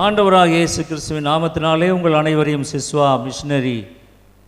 [0.00, 3.86] ஆண்டவராக இயேசு கிறிஸ்துவின் நாமத்தினாலே உங்கள் அனைவரையும் சிஸ்வா மிஷினரி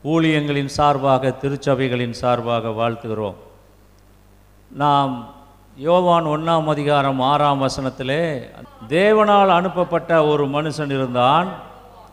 [0.04, 3.34] ஊழியங்களின் சார்பாக திருச்சபைகளின் சார்பாக வாழ்த்துகிறோம்.
[4.70, 5.34] நாம்
[5.76, 8.42] யோவான் ஒன்றாம் அதிகாரம் ஆறாம் வசனத்திலே
[8.88, 11.48] தேவனால் அனுப்பப்பட்ட ஒரு மனுஷன் இருந்தான்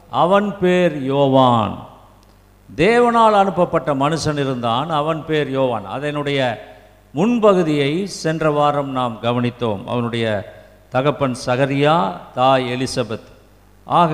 [0.10, 1.88] அவன் பேர் யோவான்.
[2.76, 5.86] தேவனால் அனுப்பப்பட்ட மனுஷன் இருந்தான் அவன் பேர் யோவான்.
[5.86, 6.70] அதனுடைய
[7.16, 9.84] முன்பகுதியை சென்ற வாரம் நாம் கவனித்தோம்.
[9.86, 10.58] அவனுடைய
[10.94, 11.96] தகப்பன் சகரியா
[12.34, 13.28] தாய் எலிசபெத்.
[13.86, 14.14] ஆக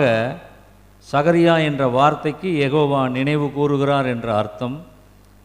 [1.11, 4.75] சகரியா என்ற வார்த்தைக்கு எகோவா நினைவு கூறுகிறார் என்ற அர்த்தம்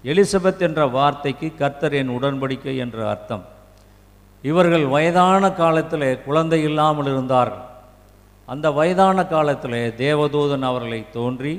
[0.05, 3.45] எலிசபெத் என்ற வார்த்தைக்கு கர்த்தர் என் உடன்படிக்கை என்ற அர்த்தம்.
[4.43, 7.64] இவர்கள் வயதான காலத்தில் குழந்தை இல்லாமல் இருந்தார்கள்.
[8.47, 11.55] அந்த வயதான காலத்தில் தேவதூதன் அவர்களை தோன்றி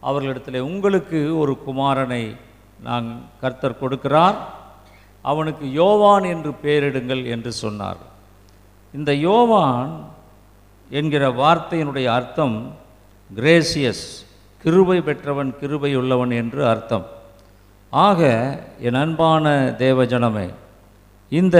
[0.00, 2.36] அவர்களிடத்தில் உங்களுக்கு ஒரு குமாரனை
[2.82, 3.06] நான்
[3.40, 4.36] கர்த்தர் கொடுக்கிறார்.
[5.22, 8.00] அவனுக்கு யோவான் என்று பெயரிடுங்கள் என்று சொன்னார்
[8.94, 9.92] இந்த யோவான்
[10.90, 12.56] என்கிற வார்த்தையினுடைய அர்த்தம்
[13.30, 14.04] கிரேசியஸ்
[14.64, 17.06] கிருபை பெற்றவன் கிருபை உள்ளவன் என்று அர்த்தம்.
[17.92, 18.20] ஆக
[18.86, 20.46] என் அன்பான தேவஜனமே
[21.32, 21.58] இந்த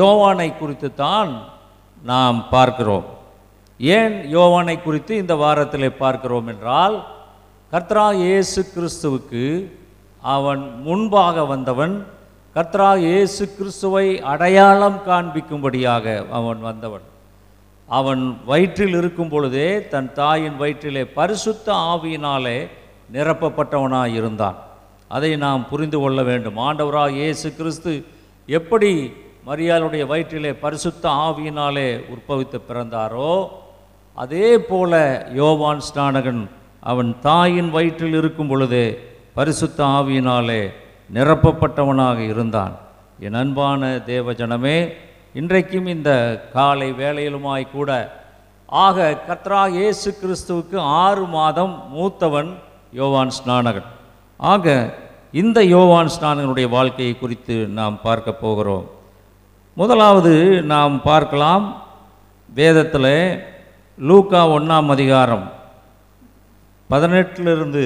[0.00, 1.30] யோவானை குறித்து தான்
[2.02, 3.06] நாம் பார்க்கிறோம்.
[3.80, 6.96] ஏன் யோவானை குறித்து இந்த வாரத்தில் பார்க்கிறோம் என்றால்
[7.72, 9.44] கர்த்தரா இயேசு கிறிஸ்துவுக்கு
[10.22, 11.94] அவன் முன்பாக வந்தவன்
[12.56, 16.04] கர்த்தரா இயேசு கிறிஸ்துவை அடையாளம் காண்பிக்கும்படியாக
[16.38, 17.02] அவன் வந்தவன்.
[17.88, 22.54] அவன் வயிற்றில் இருக்கும் பொழுதே தன் தாயின் வயிற்றிலே பரிசுத்த ஆவியினாலே
[23.16, 24.56] நிரப்பப்பட்டவனாக இருந்தான்.
[25.16, 26.56] அதை நாம் புரிந்து கொள்ள வேண்டும்.
[26.68, 27.92] ஆண்டவராக இயேசு கிறிஸ்து
[28.48, 28.90] எப்படி
[29.50, 33.30] மரியாளுடைய வயிற்றிலே பரிசுத்த ஆவியினாலே உற்பவித்து பிறந்தாரோ
[34.24, 34.92] அதே போல
[35.42, 36.42] யோவான் ஸ்நானகன்
[36.92, 38.86] அவன் தாயின் வயிற்றில் இருக்கும் பொழுதே
[39.38, 40.60] பரிசுத்த ஆவியினாலே
[41.14, 42.74] நிரப்பப்பட்டவனாக இருந்தான்.
[43.26, 44.78] என் அன்பான தேவஜனமே
[45.40, 46.10] இன்றைக்கும் இந்த
[46.56, 47.90] காலை வேலையிலுமாய் கூட
[48.84, 52.50] ஆக கத்ரா இயேசு கிறிஸ்துவுக்கு ஆறு மாதம் மூத்தவன்
[53.00, 53.88] யோவான் ஸ்நானகன்.
[54.40, 54.66] ஆக
[55.42, 58.86] இந்த யோவான் ஸ்நானகனுடைய வாழ்க்கையை குறித்து நாம் பார்க்க போகிறோம்.
[59.76, 60.34] முதலாவது
[60.72, 61.64] நாம் பார்க்கலாம்
[62.58, 63.12] வேதத்தில்
[63.98, 65.46] லூக்கா ஒன்றாம் அதிகாரம்
[66.90, 67.84] பதினெட்டிலிருந்து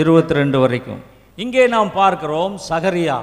[0.00, 1.02] இருபத்தி ரெண்டு வரைக்கும்.
[1.38, 3.18] இங்கே நாம் பார்க்கிறோம் சகரியா.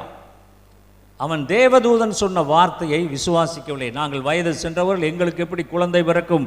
[1.20, 3.90] அவன் தேவதூதன் சொன்ன வார்த்தையை விசுவாசிக்கவில்லை.
[3.98, 6.46] நாங்கள் வயது சென்றவர்கள் எங்களுக்கு எப்படி குழந்தை பிறக்கும்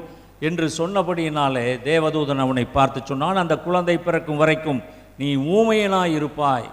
[0.49, 4.81] என்று சொன்னபடியினாலே தேவதூதன் அவனை பார்த்து சொன்னான் அந்த குழந்தை பிறக்கும் வரைக்கும்
[5.21, 5.29] நீ
[5.59, 6.67] ஊமையனாய் இருப்பாய்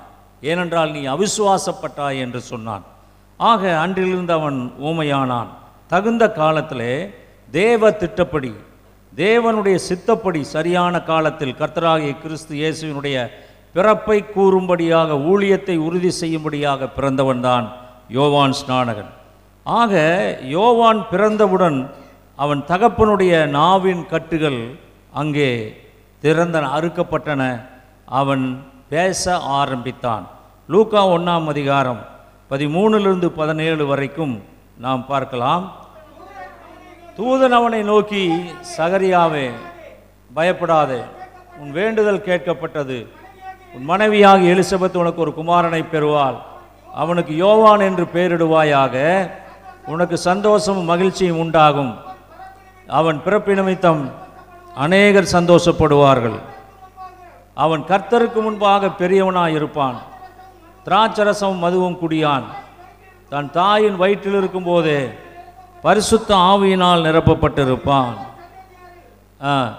[0.52, 2.86] ஏனென்றால் நீ அவிசுவாசப்பட்டாய் என்று சொன்னான்.
[3.40, 4.58] ஆக அன்றிலிருந்து அவன்
[4.90, 5.52] ஊமையானான்.
[5.92, 6.94] தகுந்த காலத்திலே
[7.52, 8.52] தேவ திட்டப்படி
[9.14, 13.18] தேவனுடைய சித்தப்படி சரியான காலத்தில் கர்த்தராகிய கிறிஸ்து இயேசுவினுடைய
[13.74, 17.66] பிறப்பை கூறும்படியாக ஊழியத்தை உறுதி செய்யும்படியாக பிறந்தவன்தான்
[18.18, 19.12] யோவான் ஸ்நானகன்.
[19.64, 19.94] ஆக
[20.56, 21.80] யோவான் பிறந்தவுடன்
[22.36, 24.62] அவன் தகப்பனுடைய நாவின் கட்டுகள்
[25.22, 25.50] அங்கே
[26.24, 27.44] திறந்தன அறுக்கப்பட்டன.
[28.06, 28.46] அவன்
[28.90, 30.26] பேச ஆரம்பித்தான்.
[30.68, 32.02] லூக்கா ஒன்றாம் அதிகாரம்
[32.52, 34.36] பதிமூணுலிருந்து பதினேழு வரைக்கும்
[34.78, 35.64] நாம் பார்க்கலாம்.
[37.18, 38.24] தூதன் அவனை நோக்கி
[38.78, 39.48] சகரியாவே
[40.34, 41.02] பயப்படாதே.
[41.62, 43.00] உன் வேண்டுதல் கேட்கப்பட்டது.
[43.74, 46.38] உன் மனைவியாகி எலிசபெத் உனக்கு ஒரு குமாரனை பெறுவாள்.
[46.94, 49.30] அவனுக்கு யோவான் என்று பெயரிடுவாயாக
[49.86, 51.98] உனக்கு சந்தோஷமும் மகிழ்ச்சியும் உண்டாகும்.
[52.88, 54.12] அவன் பிறப்பு நிமித்தம்
[54.76, 56.40] அநேகர் சந்தோஷப்படுவார்கள்.
[57.54, 59.96] அவன் கர்த்தருக்கு முன்பாக பெரியவனாய் இருப்பான்.
[60.86, 62.44] திராட்சரசமும் மதுவும் குடியான்.
[63.30, 65.10] தன் தாயின் வயிற்றில் இருக்கும்போதே
[65.82, 68.18] பரிசுத்த ஆவியினால் நிரப்பப்பட்டிருப்பான்.
[69.46, 69.74] ஆ.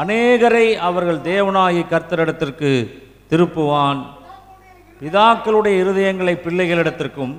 [0.00, 2.70] அநேகரை அவர்கள் தேவனாகி கர்த்தரிடத்திற்கு
[3.30, 4.00] திருப்புவான்.
[5.00, 7.32] பிதாக்களுடைய இருதயங்களை பிள்ளைகளிடத்திற்கும்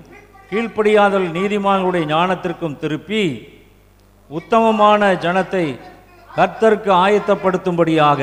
[0.49, 3.23] கீழ்ப்படியாதல் நீதிமான்களுடைய ஞானத்திற்கும் திருப்பி
[4.29, 5.65] உத்தமமான ஜனத்தை
[6.37, 8.21] கர்த்தருக்கு ஆயத்தப்படுத்தும்படியாக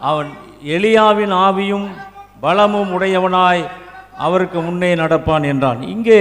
[0.00, 0.30] அவன்
[0.76, 1.86] எளியாவின் ஆவியும்
[2.44, 3.62] பலமும் உடையவனாய்
[4.26, 5.80] அவருக்கு முன்னே நடப்பான் என்றான்.
[5.94, 6.20] இங்கே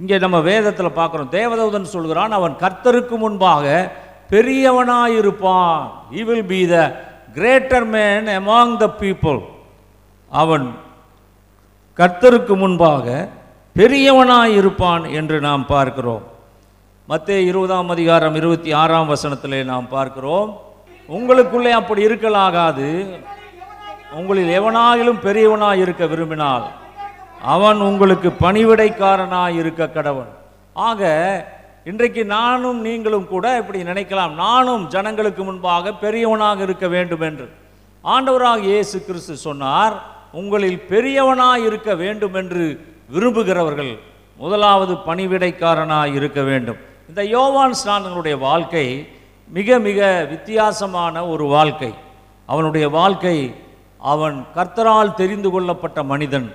[0.00, 1.32] இங்கே நம்ம வேதத்தில் பார்க்குறோம்.
[1.38, 3.64] தேவதூதன் சொல்கிறான் அவன் கர்த்தருக்கு முன்பாக
[4.30, 5.82] பெரியவனாயிருப்பான்.
[6.12, 9.42] He will be the greater man among the people
[10.30, 10.74] அவன்
[11.96, 13.28] கர்த்தருக்கு முன்பாக
[13.76, 16.22] பெரியவனாயிருப்பான் என்று நாம் பார்க்கிறோம்.
[17.06, 20.60] மற்ற இருபதாம் அதிகாரம் இருபத்தி ஆறாம் வசனத்திலே நாம் பார்க்கிறோம்.
[21.08, 23.18] உங்களுக்குள்ளே அப்படி இருக்கலாகாது.
[24.12, 26.66] உங்களில் எவனாயிலும் பெரியவனாய் இருக்க விரும்பினால்
[27.42, 30.32] அவன் உங்களுக்கு பணிவிடைக்காரனாய் இருக்க கடவன்.
[30.72, 31.02] ஆக
[31.90, 34.32] இன்றைக்கு நானும் நீங்களும் கூட இப்படி நினைக்கலாம்.
[34.44, 37.46] நானும் ஜனங்களுக்கு முன்பாக பெரியவனாக இருக்க வேண்டும் என்று.
[38.14, 39.94] ஆண்டவராக இயேசு கிறிஸ்து சொன்னார்
[40.40, 42.64] உங்களில் பெரியவனாய் இருக்க வேண்டும் என்று
[43.14, 43.92] விரும்புகிறவர்கள்
[44.42, 46.80] முதலாவது பணிவிடைக்காரனாய் இருக்க வேண்டும்.
[47.08, 48.86] இந்த யோவான் ஸ்நானங்களுடைய வாழ்க்கை
[49.58, 50.00] மிக மிக
[50.34, 51.94] வித்தியாசமான ஒரு வாழ்க்கை.
[52.46, 53.36] அவனுடைய வாழ்க்கை
[54.14, 56.48] அவன் கர்த்தரால் தெரிந்து கொள்ளப்பட்ட மனிதன்.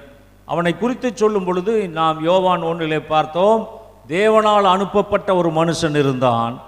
[0.46, 3.62] அவனை குறித்து சொல்லும் பொழுது நாம் யோவான் ஒன்றிலே பார்த்தோம்
[4.08, 6.62] தேவனால் அனுப்பப்பட்ட ஒரு மனுஷன் இருந்தான்.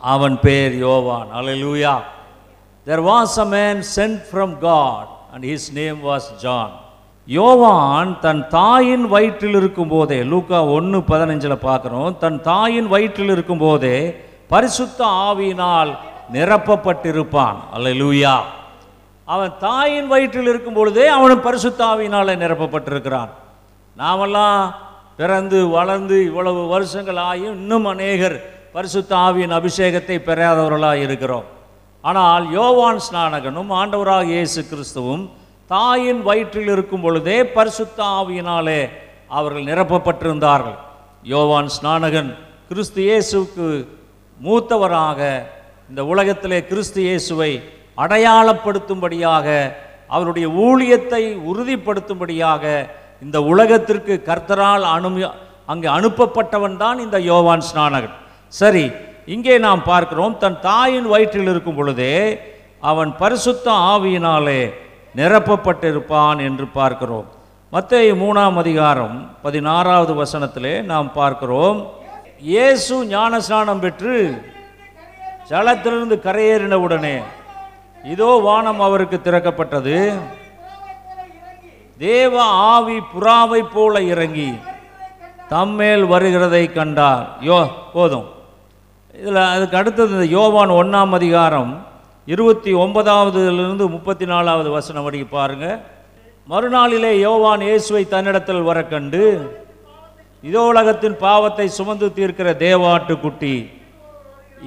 [0.00, 1.28] அவன் பேர் யோவான்.
[1.38, 1.96] Hallelujah
[2.86, 6.70] there was a man sent from God and his name was John
[7.26, 12.18] யோவான் தன் தாயின் வயிற்றில் இருக்கும்போதே லூக்கா ஒன்று பதினஞ்சில் பார்க்குறோம்.
[12.18, 13.96] தன் தாயின் வயிற்றில் இருக்கும்போதே
[14.48, 15.90] பரிசுத்த ஆவியினால்
[16.32, 17.58] நிரப்பப்பட்டிருப்பான்.
[17.72, 18.36] அல்ல லூயா
[19.24, 23.28] அவன் தாயின் வயிற்றில் இருக்கும் பொழுதே அவன் பரிசுத்த ஆவியினால் நிரப்பப்பட்டிருக்கிறான்.
[23.96, 24.74] நாமெல்லாம்
[25.20, 28.36] பிறந்து வளர்ந்து இவ்வளவு வருஷங்கள் ஆகியும் இன்னும் அநேகர்
[28.74, 31.46] பரிசுத்த ஆவியின் அபிஷேகத்தை பெறாதவர்களாக இருக்கிறோம்.
[32.04, 35.24] ஆனால் யோவான் ஸ்நானகனும் ஆண்டவராக இயேசு கிறிஸ்துவும்
[35.70, 38.80] தாயின் வயிற்றில் இருக்கும் பொழுதே பரிசுத்த ஆவியினாலே
[39.38, 40.78] அவர்கள் நிரப்பப்பட்டிருந்தார்கள்.
[41.32, 42.30] யோவான் ஸ்நானகன்
[42.70, 43.66] கிறிஸ்து இயேசுவுக்கு
[44.38, 45.20] மூத்தவராக
[45.90, 47.52] இந்த உலகத்திலே கிறிஸ்து இயேசுவை
[48.04, 49.46] அடையாளப்படுத்தும்படியாக
[50.16, 52.64] அவருடைய ஊழியத்தை உறுதிப்படுத்தும்படியாக
[53.22, 55.10] இந்த உலகத்திற்கு கர்த்தரால் அனு
[55.72, 58.14] அங்கே அனுப்பப்பட்டவன் தான் இந்த யோவான் ஸ்நானகன்.
[58.60, 58.84] சரி
[59.34, 62.14] இங்கே நாம் பார்க்கிறோம் தன் தாயின் வயிற்றில் இருக்கும் பொழுதே
[62.90, 64.60] அவன் பரிசுத்த ஆவியினாலே
[65.18, 67.26] நிரப்பப்பட்டிருப்பான் என்று பார்க்கிறோம்.
[67.72, 71.78] மத்திய மூணாம் அதிகாரம் பதினாறாவது வசனத்திலே நாம் பார்க்கிறோம்
[72.52, 74.16] இயேசு ஞானஸ்நானம் பெற்று
[75.50, 77.16] ஜலத்திலிருந்து கரையேறின உடனே
[78.14, 79.96] இதோ வானம் அவருக்கு திறக்கப்பட்டது.
[82.04, 82.34] தேவ
[82.74, 84.50] ஆவி புறாவை போல இறங்கி
[85.52, 87.24] தம்மேல் வருகிறதை கண்டார்.
[87.48, 87.58] யோ
[87.94, 88.28] போதும்.
[89.18, 91.72] இதில் அதுக்கு அடுத்தது இந்த யோவான் ஒன்றாம் அதிகாரம்
[92.34, 95.66] இருபத்தி ஒன்பதாவதுலேருந்து முப்பத்தி நாலாவது வசனம் வரைக்கும் பாருங்க.
[96.52, 99.24] மறுநாளிலே யோவான் இயேசுவை தன்னிடத்தில் வர கண்டு
[100.48, 103.54] இதோ உலகத்தின் பாவத்தை சுமந்து தீர்க்கிற தேவாட்டுக்குட்டி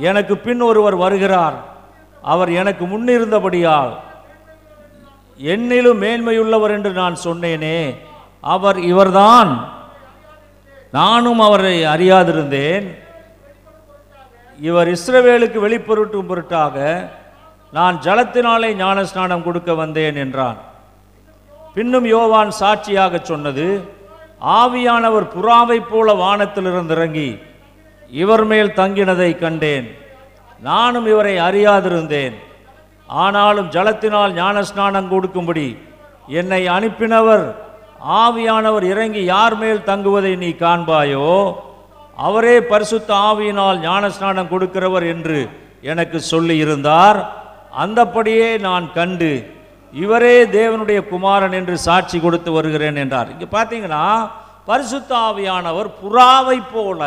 [0.10, 1.58] எனக்கு பின் ஒருவர் வருகிறார்.
[2.34, 3.94] அவர் எனக்கு முன்னிருந்தபடியால்
[5.38, 7.96] என்னிலும் மேன்மையுள்ளவர் என்று நான் சொன்னேனே
[8.42, 9.74] அவர் இவர்தான்.
[10.92, 12.98] நானும் அவரை அறியாதிருந்தேன்.
[14.60, 17.10] இவர் இஸ்ரவேலுக்கு வெளிப்பொருட்டும் பொருட்டாக
[17.72, 20.58] நான் ஜலத்தினாலே ஞானஸ்நானம் கொடுக்க வந்தேன் என்றான்.
[21.74, 23.92] பின்னும் யோவான் சாட்சியாக சொன்னது
[24.46, 27.40] ஆவியானவர் புறாவைப் போல வானத்திலிருந்து இறங்கி
[28.10, 29.98] இவர் மேல் தங்கினதை கண்டேன்.
[30.60, 32.34] நானும் இவரை அறியாதிருந்தேன்.
[33.10, 35.68] ஆனாலும் ஜலத்தினால் ஞானஸ்நானம் கொடுக்கும்படி
[36.40, 37.46] என்னை அனுப்பினவர்
[38.24, 41.28] ஆவியானவர் இறங்கி யார் மேல் தங்குவதை நீ காண்பாயோ
[42.18, 45.40] அவரே பரிசுத்த ஆவியினால் ஞானஸ்நானம் கொடுக்கிறவர் என்று
[45.92, 47.20] எனக்கு சொல்லியிருந்தார்.
[47.84, 49.32] அந்தப்படியே நான் கண்டு
[49.94, 53.32] இவரே தேவனுடைய குமாரன் என்று சாட்சி கொடுத்து வருகிறேன் என்றார்.
[53.34, 54.06] இங்கே பார்த்தீங்கன்னா
[54.70, 57.02] பரிசுத்த ஆவியானவர் புறாவை போல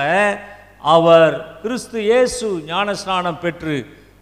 [0.94, 3.76] அவர் கிறிஸ்து இயேசு ஞானஸ்நானம் பெற்று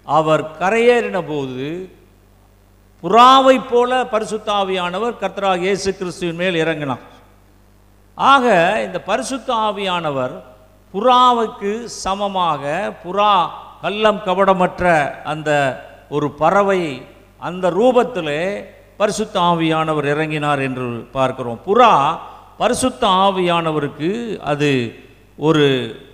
[0.06, 1.66] அவர் கரையேறின போது
[3.02, 7.04] புறாவை போல பரிசுத்த ஆவியானவர் கர்த்தராக இயேசு கிறிஸ்துவின் மேல் இறங்கினார்.
[8.14, 8.44] ஆக
[8.84, 10.34] இந்த பரிசுத்த ஆவியானவர்
[10.94, 13.32] புறாவுக்கு சமமாக புறா
[13.82, 14.84] கள்ளம் கபடமற்ற
[15.24, 15.50] அந்த
[16.08, 16.82] ஒரு பறவை
[17.40, 18.42] அந்த ரூபத்திலே
[18.96, 21.60] பரிசுத்த ஆவியானவர் இறங்கினார் என்று பார்க்கிறோம்.
[21.66, 22.18] புறா
[22.56, 24.10] பரிசுத்த ஆவியானவருக்கு
[24.52, 24.70] அது
[25.36, 25.64] ஒரு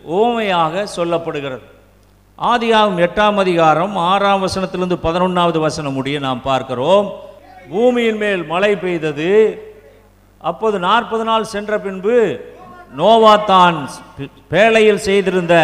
[0.09, 1.67] ஓமையாக சொல்லப்படுகிறது.
[2.49, 7.07] ஆதியாகும் எட்டாம் அதிகாரம் ஆறாம் வசனத்திலிருந்து பதினொன்றாவது வசனம் முடிய நாம் பார்க்கிறோம்.
[7.73, 9.33] பூமியின் மேல் மழை பெய்தது.
[10.51, 12.17] அப்போது நாற்பது நாள் சென்ற பின்பு
[13.01, 13.79] நோவா தான்
[14.53, 15.55] பேழையில் செய்திருந்த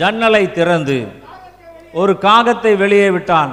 [0.00, 0.98] ஜன்னலை திறந்து
[2.00, 3.52] ஒரு காகத்தை வெளியே விட்டான்.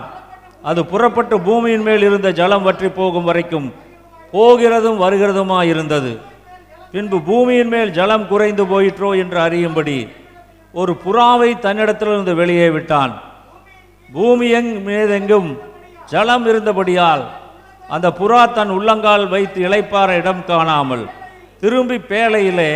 [0.69, 3.67] அது புறப்பட்டு பூமியின் மேல் இருந்த ஜலம் வற்றி போகும் வரைக்கும்
[4.33, 6.13] போகிறதும் வருகிறதுமாயிருந்தது.
[6.93, 9.99] பின்பு பூமியின் மேல் ஜலம் குறைந்து போயிற்றோ என்று அறியும்படி
[10.73, 13.13] ஒரு புறாவை தன்னிடத்திலிருந்து வெளியே விட்டான்.
[14.13, 15.49] பூமி எங் மீதெங்கும்
[16.11, 17.23] ஜலம் இருந்தபடியால்
[17.89, 21.05] அந்த புறா தன் உள்ளங்கால் வைத்து இளைப்பாற இடம் காணாமல்
[21.61, 22.71] திரும்பி பேழையிலே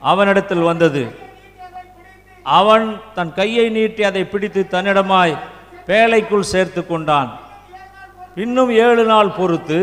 [0.00, 1.02] அவனிடத்தில் வந்தது.
[2.44, 5.34] அவன் தன் கையை நீட்டி அதை பிடித்து தன்னிடமாய்
[5.86, 7.30] பேழைக்குள் சேர்த்து கொண்டான்.
[8.44, 9.80] இன்னும் ஏழு நாள் பொறுத்து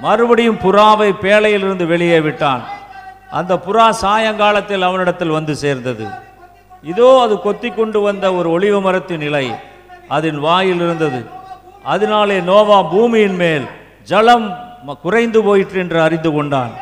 [0.00, 2.62] மறுபடியும் புறாவை பேழையிலிருந்து வெளியே விட்டான்.
[3.30, 6.06] அந்த புறா சாயங்காலத்தில் அவனிடத்தில் வந்து சேர்ந்தது.
[6.82, 9.46] இதோ அது கொத்தி கொண்டு வந்த ஒரு ஒளிவ மரத்தின் இலை.
[10.16, 11.20] அதன் வாயில் இருந்தது.
[11.92, 13.66] அதனாலே நோவா பூமியின் மேல்
[14.10, 14.46] ஜலம்
[15.04, 16.72] குறைந்து போயிற்று என்று அறிந்து கொண்டான்.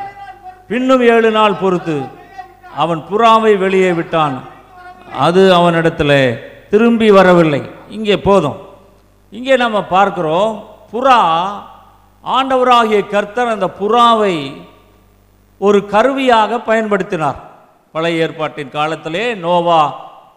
[0.68, 1.96] பின்னும் ஏழு நாள் பொறுத்து
[2.82, 4.36] அவன் புறாவை வெளியே விட்டான்.
[5.26, 6.18] அது அவனிடத்தில்
[6.70, 7.62] திரும்பி வரவில்லை.
[7.96, 8.58] இங்கே போதும்.
[9.32, 10.52] இங்கே நம்ம பார்க்கிறோம்
[10.92, 11.20] புறா
[12.24, 14.34] ஆண்டவராகிய கர்த்தர் அந்த புறாவை
[15.58, 17.38] ஒரு கருவியாக பயன்படுத்தினார்.
[17.96, 19.80] பழைய ஏற்பாட்டின் காலத்திலே நோவா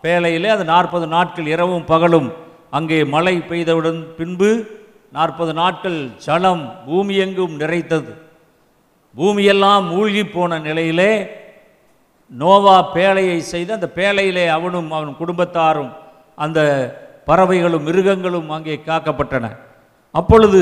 [0.03, 2.29] பேலையிலே அது நாற்பது நாட்கள் இரவும் பகலும்
[2.77, 4.49] அங்கே மழை பெய்தவுடன் பின்பு
[5.17, 8.11] நாற்பது நாட்கள் ஜலம் பூமி எங்கும் நிறைத்தது
[9.17, 11.11] பூமியெல்லாம் மூழ்கி போன நிலையிலே
[12.31, 15.91] நோவா பேழையை செய்து அந்த பேழையிலே அவனும் அவன் குடும்பத்தாரும்
[16.45, 16.59] அந்த
[17.29, 19.45] பறவைகளும் மிருகங்களும் அங்கே காக்கப்பட்டன.
[20.15, 20.61] அப்பொழுது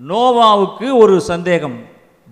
[0.00, 1.78] நோவாவுக்கு ஒரு சந்தேகம்.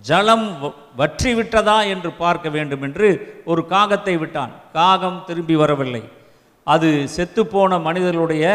[0.05, 4.51] ஜலம் வ- வற்றி விட்டதா என்று பார்க்க வேண்டும் என்று ஒரு காகத்தை விட்டான்.
[4.73, 6.03] காகம் திரும்பி வரவில்லை.
[6.63, 8.45] அது செத்துப்போன மனிதர்களுடைய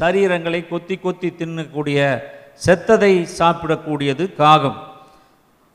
[0.00, 2.20] சரீரங்களை கொத்தி கொத்தி தின்னக்கூடிய
[2.66, 4.82] செத்ததை சாப்பிடக்கூடியது காகம்.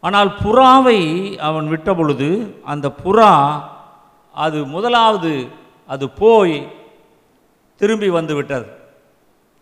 [0.01, 1.01] ஆனால் புறாவை
[1.38, 3.62] அவன் விட்ட பொழுது அந்த புறா
[4.34, 5.48] அது முதலாவது
[5.88, 6.72] அது போய்
[7.75, 8.65] திரும்பி வந்து விட்டது.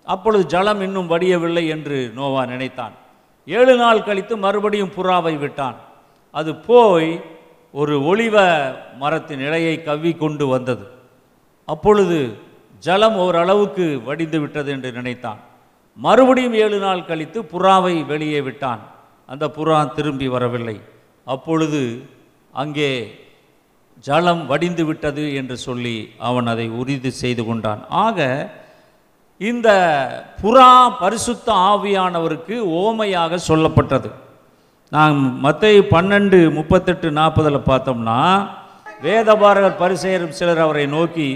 [0.06, 2.92] அப்பொழுது ஜலம் இன்னும் வடியவில்லை என்று நோவா நினைத்தான்.
[3.48, 5.76] ஏழு நாள் கழித்து மறுபடியும் புறாவை விட்டான்.
[6.32, 7.24] அது போய்
[7.72, 8.36] ஒரு ஒளிவ
[8.98, 10.86] மரத்தின் இலையை கவ்வி கொண்டு வந்தது.
[11.66, 12.38] அப்பொழுது
[12.80, 15.40] ஜலம் ஓரளவுக்கு வடிந்து விட்டது என்று நினைத்தான்.
[15.98, 18.82] மறுபடியும் ஏழு நாள் கழித்து புறாவை வெளியே விட்டான்.
[19.26, 20.82] அந்த புறா திரும்பி வரவில்லை.
[21.24, 22.10] அப்பொழுது
[22.54, 23.18] அங்கே
[24.00, 27.86] ஜலம் வடிந்து விட்டது என்று சொல்லி அவன் அதை உறுதி செய்து கொண்டான்.
[27.90, 28.20] ஆக
[29.50, 29.70] இந்த
[30.42, 30.72] புறா
[31.02, 34.10] பரிசுத்த ஆவியானவருக்கு ஓமையாக சொல்லப்பட்டது.
[34.92, 38.20] நான் மற்ற பன்னெண்டு முப்பத்தெட்டு நாற்பதில் பார்த்தோம்னா
[39.06, 41.30] வேதபாரகர் பரிசெயரும் சிலர் அவரை நோக்கி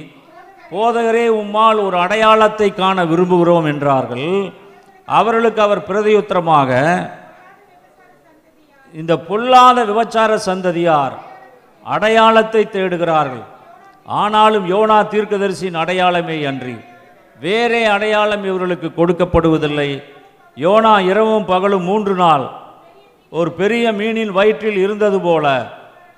[0.71, 4.29] போதகரே உம்மால் ஒரு அடையாளத்தை காண விரும்புகிறோம் என்றார்கள்.
[5.07, 6.71] அவர்களுக்கு அவர் பிரதியுத்தரமாக
[8.93, 11.15] இந்த பொல்லாத விபச்சார சந்ததியார்
[11.85, 13.45] அடையாளத்தை தேடுகிறார்கள்.
[14.21, 16.75] ஆனாலும் யோனா தீர்க்கதரிசியின் அடையாளமே அன்றி
[17.39, 19.89] வேறே அடையாளம் இவர்களுக்கு கொடுக்கப்படுவதில்லை.
[20.57, 22.45] யோனா இரவும் பகலும் மூன்று நாள்.
[23.29, 25.45] ஒரு பெரிய மீனின் வயிற்றில் இருந்தது போல.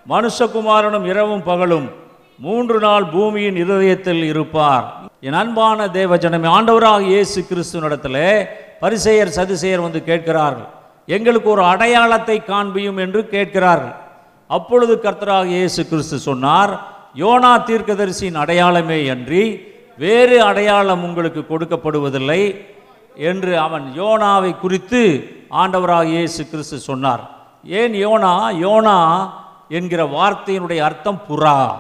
[0.10, 1.88] மனுஷகுமாரனும் இரவும் பகலும்
[2.40, 4.86] மூன்று நாள் பூமியின் இருதயத்தில் இருப்பார்.
[5.22, 8.30] என் அன்பான தேவஜனமே ஆண்டவராக இயேசு கிறிஸ்துவனிடத்திலே
[8.82, 10.68] பரிசெயர் சதுசெயர் வந்து கேட்கிறார்கள்.
[11.06, 13.96] எங்களுக்கு ஒரு அடையாளத்தை காண்பியும் என்று கேட்கிறார்கள்.
[14.48, 16.74] அப்பொழுது கர்த்தராக இயேசு கிறிஸ்து சொன்னார்
[17.16, 19.44] யோனா தீர்க்கதரிசியின் அடையாளமே அன்றி
[19.98, 22.66] வேறு அடையாளம் உங்களுக்கு கொடுக்கப்படுவதில்லை
[23.16, 27.30] என்று அவன் யோனாவை குறித்து ஆண்டவராக இயேசு கிறிஸ்து சொன்னார்.
[27.64, 28.34] ஏன் யோனா?
[28.62, 29.30] யோனா
[29.70, 31.72] என்கிற வார்த்தையினுடைய அர்த்தம் புறா.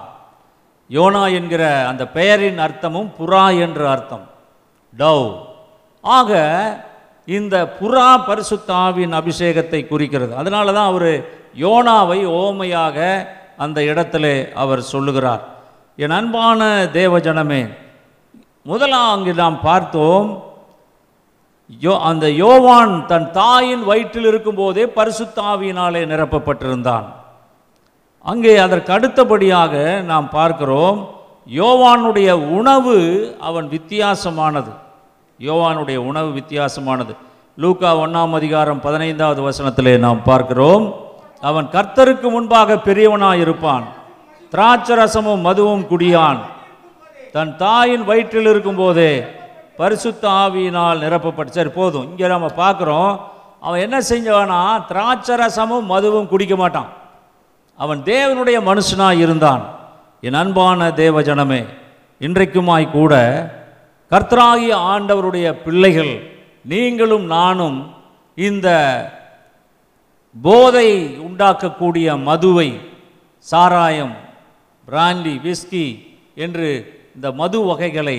[0.89, 4.27] யோனா என்கிற அந்த பெயரின் அர்த்தமும் புறா என்ற அர்த்தம்.
[4.97, 5.35] டவ்.
[6.01, 6.31] ஆக
[7.25, 10.35] இந்த புறா பரிசுத்தாவின் அபிஷேகத்தை குறிக்கிறது.
[10.35, 11.25] அதனால தான் அவர்
[11.59, 15.47] யோனாவை ஓமையாக அந்த இடத்துல அவர் சொல்லுகிறார்.
[15.95, 17.77] என் அன்பான தேவஜனமே
[18.69, 20.29] முதலாம் அங்கு நாம் பார்த்தோம்
[21.83, 27.05] யோ அந்த யோவான் தன் தாயின் வயிற்றில் இருக்கும்போதே பரிசுத்தாவியினாலே நிரப்பப்பட்டிருந்தான்.
[28.31, 29.73] அங்கே அதற்கு அடுத்தபடியாக
[30.11, 30.99] நாம் பார்க்கிறோம்
[31.59, 32.97] யோவானுடைய உணவு
[33.49, 34.71] அவன் வித்தியாசமானது.
[35.39, 37.13] யோவானுடைய உணவு வித்தியாசமானது.
[37.57, 40.85] லூக்கா ஒன்றாம் அதிகாரம் பதினைந்தாவது வசனத்திலே நாம் பார்க்கிறோம்
[41.49, 43.87] அவன் கர்த்தருக்கு முன்பாக பெரியவனாக இருப்பான்
[44.53, 46.39] திராட்சரசமும் மதுவும் குடியான்.
[47.31, 49.11] தன் தாயின் வயிற்றில் இருக்கும்போதே
[49.77, 52.07] பரிசுத்த ஆவியினால் நிரப்பப்பட்டு சரி போதும்.
[52.09, 53.19] இங்கே நம்ம பார்க்குறோம்.
[53.59, 56.89] அவன் என்ன செஞ்சவனா திராட்சரசமும் மதுவும் குடிக்க மாட்டான்.
[57.79, 59.63] அவன் தேவனுடைய மனுஷனாக இருந்தான்.
[60.21, 61.61] என் அன்பான தேவஜனமே
[62.21, 63.13] இன்றைக்குமாய் கூட
[64.11, 66.13] கர்த்தராகிய ஆண்டவருடைய பிள்ளைகள்
[66.71, 67.77] நீங்களும் நானும்
[68.37, 68.67] இந்த
[70.35, 70.89] போதை
[71.27, 72.69] உண்டாக்கக்கூடிய மதுவை
[73.39, 74.15] சாராயம்
[74.87, 75.87] பிராண்டி விஸ்கி
[76.45, 76.69] என்று
[77.17, 78.17] இந்த மது வகைகளை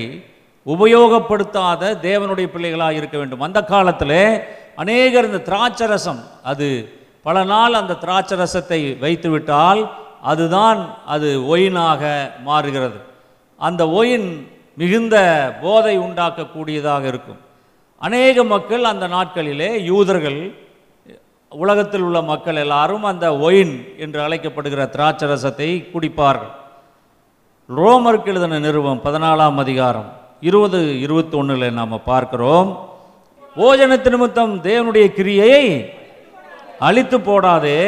[0.66, 3.44] உபயோகப்படுத்தாத தேவனுடைய பிள்ளைகளாக இருக்க வேண்டும்.
[3.46, 4.20] அந்த காலத்தில்
[4.82, 6.68] அநேகர் இந்த திராட்சரசம் அது
[7.26, 9.80] பல நாள் அந்த திராட்சரசத்தை வைத்துவிட்டால்
[10.30, 10.80] அதுதான்
[11.14, 12.02] அது ஒயினாக
[12.48, 12.98] மாறுகிறது.
[13.68, 14.28] அந்த ஒயின்
[14.80, 15.16] மிகுந்த
[15.62, 17.40] போதை உண்டாக்கக்கூடியதாக இருக்கும்.
[18.06, 20.40] அநேக மக்கள் அந்த நாட்களிலே யூதர்கள்
[21.52, 23.74] உலகத்தில் உள்ள மக்கள் எல்லாரும் அந்த ஒயின்
[24.04, 26.52] என்று அழைக்கப்படுகிற திராட்சரசத்தை குடிப்பார்கள்.
[27.76, 30.06] ரோமருக்கு எழுதின நிறுவம் பதினாலாம் அதிகாரம்
[30.48, 32.68] இருபது இருபத்தி ஒன்றில் நாம் பார்க்கிறோம்.
[33.56, 35.64] போஜனத்து நிமித்தம் தேவனுடைய கிரியையை
[36.86, 37.80] அழித்து போடாதே.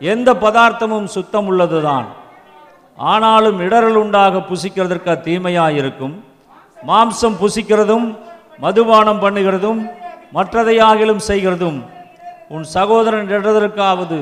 [0.00, 2.06] எந்த பதார்த்தமும் சுத்தம் உள்ளதுதான்.
[2.98, 6.14] ஆனாலும் இடரல் உண்டாக புசிக்கிறதற்கு தீமையாக இருக்கும்
[6.90, 8.06] மாம்சம் புசிக்கிறதும்
[8.64, 9.80] மதுபானம் பண்ணுகிறதும்
[10.36, 11.80] மற்றதையாகிலும் செய்கிறதும்
[12.54, 14.20] உன் சகோதரன் இடதற்காவது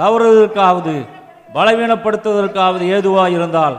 [0.00, 0.96] தவறுவதற்காவது
[1.54, 3.76] பலவீனப்படுத்துவதற்காவது ஏதுவாக இருந்தால்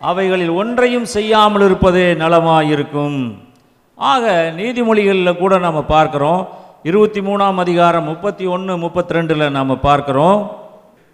[0.00, 3.34] அவைகளில் ஒன்றையும் செய்யாமல் இருப்பதே நலமாயிருக்கும்.
[3.94, 6.46] ஆக நீதிமொழிகளில் கூட நம்ம பார்க்குறோம்.
[6.82, 10.50] இருபத்தி மூணாம் அதிகாரம் முப்பத்தி ஒன்று முப்பத்தி ரெண்டில் நாம் பார்க்குறோம்.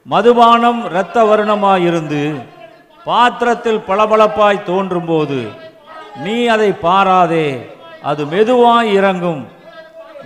[0.02, 2.34] மதுபானம் இரத்த வருணமாக இருந்து
[3.04, 5.48] பாத்திரத்தில் பளபளப்பாய் தோன்றும்போது
[6.24, 7.48] நீ அதை பாராதே
[8.02, 9.46] அது மெதுவாய் இறங்கும்.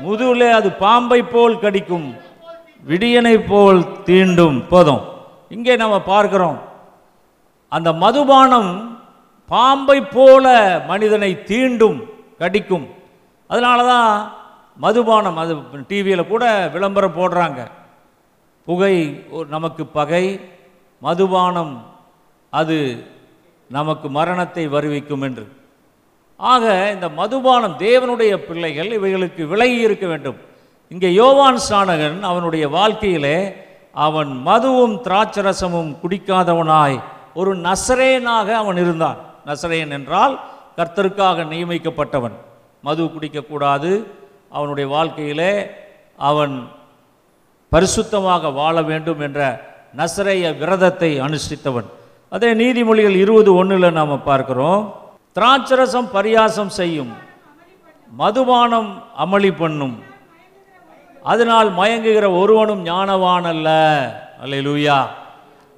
[0.05, 2.15] முதுகிலே அது பாம்பை போல் கடிக்கும்
[2.89, 4.63] விடியனை போல் தீண்டும்.
[4.69, 5.03] போதும்.
[5.55, 6.59] இங்கே நம்ம பார்க்கிறோம்.
[7.77, 8.73] அந்த மதுபானம்
[9.49, 10.47] பாம்பை போல
[10.91, 11.99] மனிதனை தீண்டும்
[12.41, 12.87] கடிக்கும்.
[13.51, 14.11] அதனால தான்
[14.85, 15.53] மதுபானம் அது
[15.91, 16.45] டிவியில் கூட
[16.75, 17.61] விளம்பரம் போடுறாங்க.
[18.69, 18.95] புகை
[19.55, 20.25] நமக்கு பகை
[21.03, 21.75] மதுபானம்
[22.61, 22.79] அது
[23.77, 25.45] நமக்கு மரணத்தை வருவிக்கும் என்று.
[26.53, 30.39] ஆக இந்த மதுபானம் தேவனுடைய பிள்ளைகள் இவைகளுக்கு விலகி இருக்க வேண்டும்.
[30.93, 33.37] இங்கே யோவான் சாணகன் அவனுடைய வாழ்க்கையிலே
[33.93, 37.03] அவன் மதுவும் திராட்சரசமும் குடிக்காதவனாய்
[37.35, 39.17] ஒரு நசரேனாக அவன் இருந்தான்.
[39.47, 40.41] நசரேன் என்றால்
[40.77, 42.33] கர்த்தருக்காக நியமிக்கப்பட்டவன்.
[42.83, 44.05] மது குடிக்கக்கூடாது.
[44.51, 45.67] அவனுடைய வாழ்க்கையிலே
[46.17, 46.69] அவன்
[47.73, 49.61] பரிசுத்தமாக வாழ வேண்டும் என்ற
[49.97, 51.85] நசரேய விரதத்தை அனுஷ்டித்தவன்.
[52.31, 54.95] அதே நீதிமொழிகள் இருபது ஒன்றில் நாம் பார்க்கிறோம்.
[55.35, 57.13] திராட்சரசம் பரியாசம் செய்யும்.
[58.19, 60.03] மதுபானம் அமளி பண்ணும்.
[61.23, 63.69] அதனால் மயங்குகிற ஒருவனும் ஞானவான் அல்ல.
[64.41, 64.99] அல்ல லூயா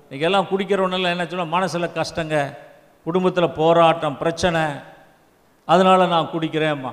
[0.05, 2.37] இன்றைக்கி எல்லாம் குடிக்கிறவனெல்லாம் என்ன சொல்ல மனசில் கஷ்டங்க
[3.05, 4.63] குடும்பத்தில் போராட்டம் பிரச்சனை.
[5.65, 6.93] அதனால் நான் குடிக்கிறேம்மா.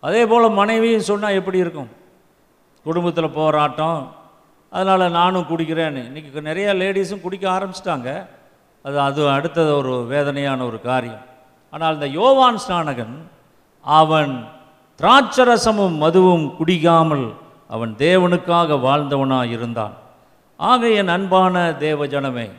[0.00, 1.90] அதே போல் மனைவியும் சொன்னால் எப்படி இருக்கும்?
[2.86, 4.00] குடும்பத்தில் போராட்டம்
[4.70, 6.02] அதனால் நானும் குடிக்கிறேன்னு.
[6.08, 8.26] இன்றைக்கி நிறையா லேடிஸும் குடிக்க ஆரம்பிச்சிட்டாங்க.
[8.82, 11.24] அது அது அடுத்தது ஒரு வேதனையான ஒரு காரியம்.
[11.70, 13.16] ஆனால் இந்த யோவான் ஸ்நானகன்
[13.84, 14.34] அவன்
[15.02, 17.34] திராட்சரசமும் மதுவும் குடிக்காமல்
[17.68, 19.92] அவன் தேவனுக்காக வாழ்ந்தவனாக இருந்தான்
[20.56, 22.50] ஆக என் அன்பான தேவஜனமே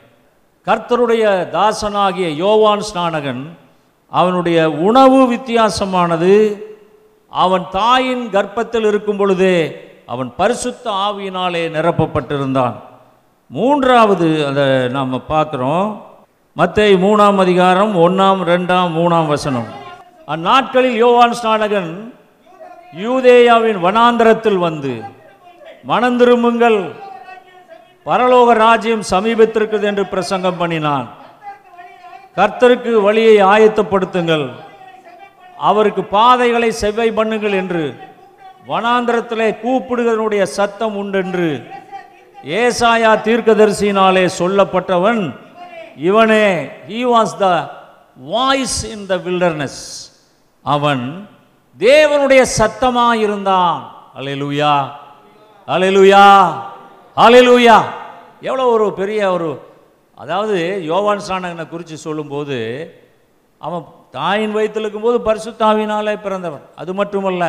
[0.66, 1.24] கர்த்தருடைய
[1.56, 3.42] தாசனாகிய யோவான் ஸ்நானகன்
[4.08, 6.62] அவனுடைய உணவு வித்தியாசமானது
[7.30, 9.56] அவன் தாயின் கர்ப்பத்தில் இருக்கும் பொழுதே
[10.06, 12.74] அவன் பரிசுத்த ஆவியினாலே நிரப்பப்பட்டிருந்தான்.
[13.46, 15.96] மூன்றாவது அதை நாம் பார்க்குறோம்.
[16.52, 19.68] மற்ற மூணாம் அதிகாரம் ஒன்றாம் ரெண்டாம் மூணாம் வசனம்.
[20.26, 22.18] அந்நாட்களில் யோவான் ஸ்நானகன்
[22.92, 24.92] யூதேயாவின் வனாந்தரத்தில் வந்து
[25.88, 26.78] மனந்திரும்புங்கள்
[28.06, 31.08] பரலோக ராஜ்யம் சமீபத்திருக்கிறது என்று பிரசங்கம் பண்ணினான்.
[32.36, 34.46] கர்த்தருக்கு வழியை ஆயத்தப்படுத்துங்கள்.
[35.56, 37.84] அவருக்கு பாதைகளை செவ்வை பண்ணுங்கள் என்று
[38.68, 41.50] வனாந்திரத்திலே கூப்பிடுகிறனுடைய சத்தம் உண்டென்று
[42.44, 45.36] ஏசாயா தீர்க்கதரிசியினாலே சொல்லப்பட்டவன்
[45.96, 46.46] இவனே.
[46.88, 47.48] He was the
[48.16, 49.82] voice in the wilderness
[50.62, 51.28] அவன்
[51.84, 53.80] தேவனுடைய சத்தமாயிருந்தான்.
[54.18, 54.72] அல்லேலூயா
[55.68, 56.24] அல்லேலூயா
[57.24, 57.76] அல்லேலூயா
[58.48, 59.50] எவ்வளோ ஒரு பெரிய ஒரு
[60.22, 60.56] அதாவது
[60.90, 62.56] யோவான் ஸ்நானகனை குறித்து சொல்லும்போது
[63.66, 63.84] அவன்
[64.16, 66.64] தாயின் வயிற்றில் இருக்கும்போது பரிசுத்தாவினாலே பிறந்தவன்.
[66.80, 67.44] அது மட்டுமல்ல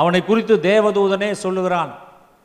[0.00, 1.92] அவனை குறித்து தேவதூதனே சொல்லுகிறான்.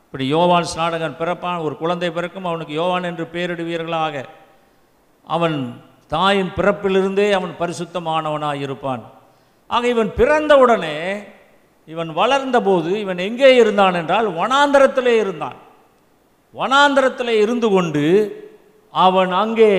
[0.05, 4.15] இப்படி யோவான் ஸ்நாடகன் பிறப்பான் ஒரு குழந்தை பிறக்கும் அவனுக்கு யோவான் என்று பெயரிடுவீர்களாக.
[5.35, 5.57] அவன்
[6.15, 9.03] தாயின் பிறப்பிலிருந்தே அவன் பரிசுத்தமானவனாய் இருப்பான்
[9.73, 10.97] ஆக இவன் பிறந்தவுடனே
[11.87, 15.57] இவன் வளர்ந்தபோது இவன் எங்கே இருந்தான் என்றால் வனாந்தரத்திலே இருந்தான்.
[16.53, 18.05] வனாந்தரத்திலே இருந்து கொண்டு
[18.93, 19.71] அவன் அங்கே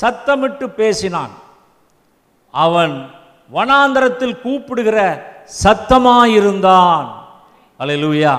[0.00, 1.34] சத்தமிட்டு பேசினான்.
[2.54, 2.94] அவன்
[3.56, 4.98] வனாந்தரத்தில் கூப்பிடுகிற
[5.62, 7.06] சத்தமாயிருந்தான்.
[7.80, 8.34] Hallelujah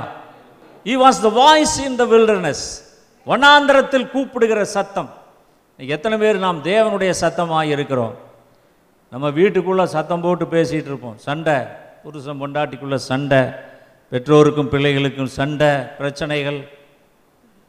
[0.86, 2.66] he was the voice in the wilderness
[3.28, 5.10] வனாந்தரத்தில் கூப்பிடுகிற சத்தம்.
[5.80, 8.16] எத்தனை பேர் நாம் தேவனுடைய சத்தமாக இருக்கிறோம்
[9.12, 11.18] நம்ம வீட்டுக்குள்ளே சத்தம் போட்டு பேசிகிட்டு இருப்போம்.
[11.18, 11.54] சண்டை.
[12.04, 13.40] புருஷன் பொண்டாட்டிக்குள்ளே சண்டை.
[14.12, 15.68] பெற்றோருக்கும் பிள்ளைகளுக்கும் சண்டை
[15.98, 16.70] பிரச்சனைகள்.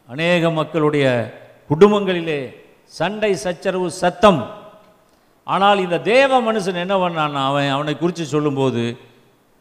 [0.09, 1.35] அநேக மக்களுடைய
[1.71, 4.51] குடும்பங்களிலே சண்டை சச்சரவு சத்தம்.
[5.45, 8.97] ஆனால் இந்த தேவ மனுஷன் என்ன பண்ணான் அவன் அவனை குறித்து சொல்லும்போது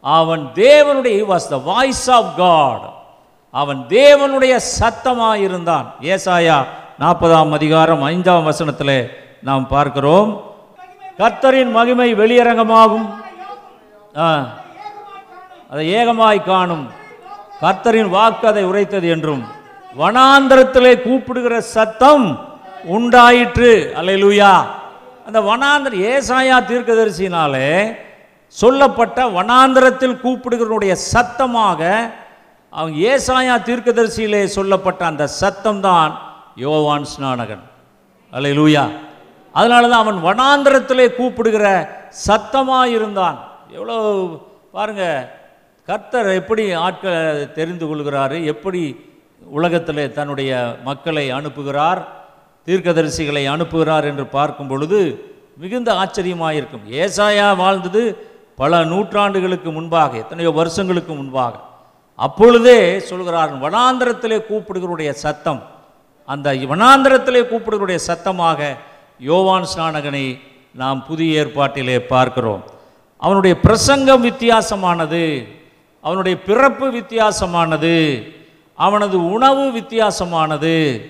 [0.01, 2.93] அவன் தேவனுடைய was the voice of God
[3.51, 6.65] அவன் தேவனுடைய சத்தமாக இருந்தான் ஏசாயா
[6.99, 9.11] நாற்பதாம் அதிகாரம் ஐந்தாம் வசனத்தில்
[9.41, 10.48] நாம் பார்க்கிறோம்.
[11.19, 13.09] கர்த்தரின் மகிமை வெளியரங்கமாகும்.
[14.17, 14.45] ஆ,
[15.69, 16.91] அதை ஏகமாய் காணும்.
[17.61, 19.45] கர்த்தரின் வாக்கு அதை உரைத்தது என்றும்.
[19.99, 23.93] வனாந்திரத்திலே கூப்பிடுகிற சத்தம் உண்டாயிற்று.
[23.95, 24.65] அல்லேலூயா.
[25.25, 27.97] அந்த வனாந்திர ஏசாயா தீர்க்கதரிசினாலே
[28.47, 32.11] சொல்லப்பட்ட வனாந்திரத்தில் கூப்பிடுகிறனுடைய சத்தமாக
[32.69, 36.19] அவன் ஏசாயா தீர்க்கதரிசியிலே சொல்லப்பட்ட அந்த சத்தம் தான்
[36.55, 37.63] யோவான் ஸ்நானகன்.
[38.33, 38.89] அல்லேலூயா.
[39.53, 41.65] அதனால தான் அவன் வனாந்திரத்திலே கூப்பிடுகிற
[42.09, 43.37] சத்தமாக இருந்தான்
[43.73, 43.97] எவ்வளோ
[44.71, 45.31] பாருங்க
[45.87, 48.81] கர்த்தர் எப்படி ஆட்களை தெரிந்து கொள்கிறாரு எப்படி
[49.41, 52.01] உலகத்தில் தன்னுடைய மக்களை அனுப்புகிறார்
[52.67, 54.99] தீர்க்கதரிசிகளை அனுப்புகிறார் என்று பார்க்கும் பொழுது
[55.57, 58.01] மிகுந்த ஆச்சரியமாக இருக்கும் ஏசாயா வாழ்ந்தது
[58.55, 61.53] பல நூற்றாண்டுகளுக்கு முன்பாக எத்தனையோ வருஷங்களுக்கு முன்பாக.
[62.15, 65.61] அப்பொழுதே சொல்கிறார் வனாந்திரத்திலே கூப்பிடுகிறோடைய சத்தம்
[66.27, 68.77] அந்த வனாந்திரத்திலே கூப்பிடுகிறோடைய சத்தமாக
[69.19, 70.39] யோவான் ஸ்நானகனை
[70.75, 72.63] நாம் புதிய ஏற்பாட்டிலே பார்க்கிறோம்.
[73.17, 75.47] அவனுடைய பிரசங்கம் வித்தியாசமானது.
[76.01, 78.27] அவனுடைய பிறப்பு வித்தியாசமானது.
[78.75, 81.01] அவனது உணவு வித்தியாசமானது.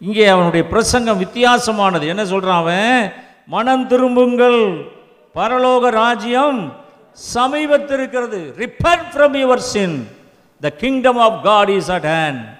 [0.00, 2.06] இங்கே அவனுடைய பிரசங்கம் வித்தியாசமானது.
[2.06, 3.12] என்ன சொல்கிறான் அவன்?
[3.46, 4.90] மனம் திரும்புங்கள்.
[5.34, 6.72] பரலோக ராஜ்யம்
[7.34, 8.52] சமீபத்திருக்கிறது.
[8.56, 10.08] Repent from your sin
[10.60, 12.58] the kingdom of God is at hand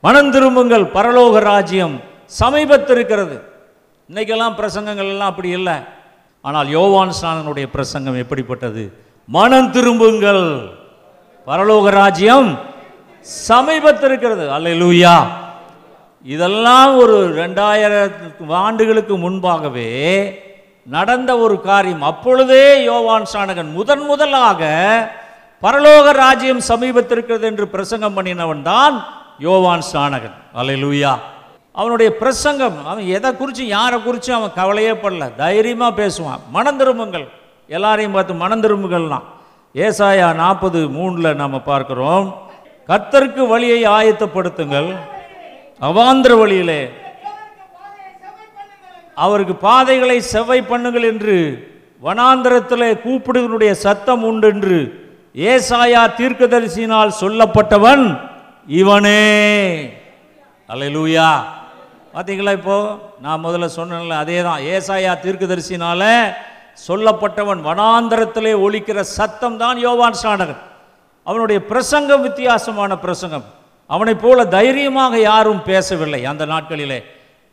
[0.00, 0.84] மனம் திரும்புங்கள்.
[0.84, 2.00] பரலோக ராஜ்யம்
[2.40, 3.40] சமீபத்திருக்கிறது.
[4.10, 5.74] இன்றைக்கெல்லாம் பிரசங்கங்கள் எல்லாம் அப்படி இல்லை.
[6.44, 8.82] ஆனால் யோவான் ஸ்நானனுடைய பிரசங்கம் எப்படிப்பட்டது?
[9.28, 10.44] மனம் திரும்புங்கள்.
[11.46, 12.50] பரலோக ராஜ்யம்
[13.48, 14.44] சமீபத்திருக்கிறது.
[14.56, 15.14] அல்லேலூயா.
[16.34, 19.88] இதெல்லாம் ஒரு ரெண்டாயிரம் ஆண்டுகளுக்கு முன்பாகவே
[20.96, 22.06] நடந்த ஒரு காரியம்.
[22.12, 24.62] அப்பொழுதே யோவான் சாணகன் முதன் முதலாக
[25.62, 28.96] பரலோக ராஜ்யம் சமீபத்திருக்கிறது என்று பிரசங்கம் பண்ணினவன் தான்
[29.46, 30.36] யோவான் ஸ்நானகன்
[30.82, 31.12] லூயா
[31.80, 35.34] அவனுடைய பிரசங்கம் அவன் எதை குறித்து யாரை குறித்து அவன் கவலையே படல.
[35.34, 36.42] தைரியமாக பேசுவான்.
[36.50, 37.28] மனம் திரும்புங்கள்.
[37.68, 39.22] எல்லாரையும் பார்த்து மனம் திரும்புங்கள்லாம்
[39.74, 42.34] ஏசாயா நாற்பது மூணில் நாம் பார்க்குறோம்.
[42.88, 44.96] கத்தருக்கு வழியை ஆயத்தப்படுத்துங்கள்.
[45.80, 46.90] அவாந்திர வழியிலே.
[49.14, 51.36] அவருக்கு பாதைகளை செவ்வை பண்ணுங்கள் என்று
[52.04, 54.78] வனாந்திரத்தில் கூப்பிடுவனுடைய சத்தம் உண்டு என்று
[55.34, 58.20] ஏசாயா தீர்க்கதரிசியினால் சொல்லப்பட்டவன்
[58.66, 59.22] இவனே.
[60.68, 61.28] அல்லேலூயா.
[62.14, 62.90] பார்த்தீங்களா இப்போது
[63.24, 66.10] நான் முதல்ல சொன்னேன்ல அதே தான் ஏசாயா தீர்க்கதரிசினால்
[66.86, 70.60] சொல்லப்பட்டவன் வனாந்தரத்திலே ஒழிக்கிற சத்தம் தான் யோவான் ஸ்நானகன்
[71.26, 73.46] அவனுடைய பிரசங்கம் வித்தியாசமான பிரசங்கம்.
[73.90, 76.98] அவனைப் போல தைரியமாக யாரும் பேசவில்லை அந்த நாட்களிலே.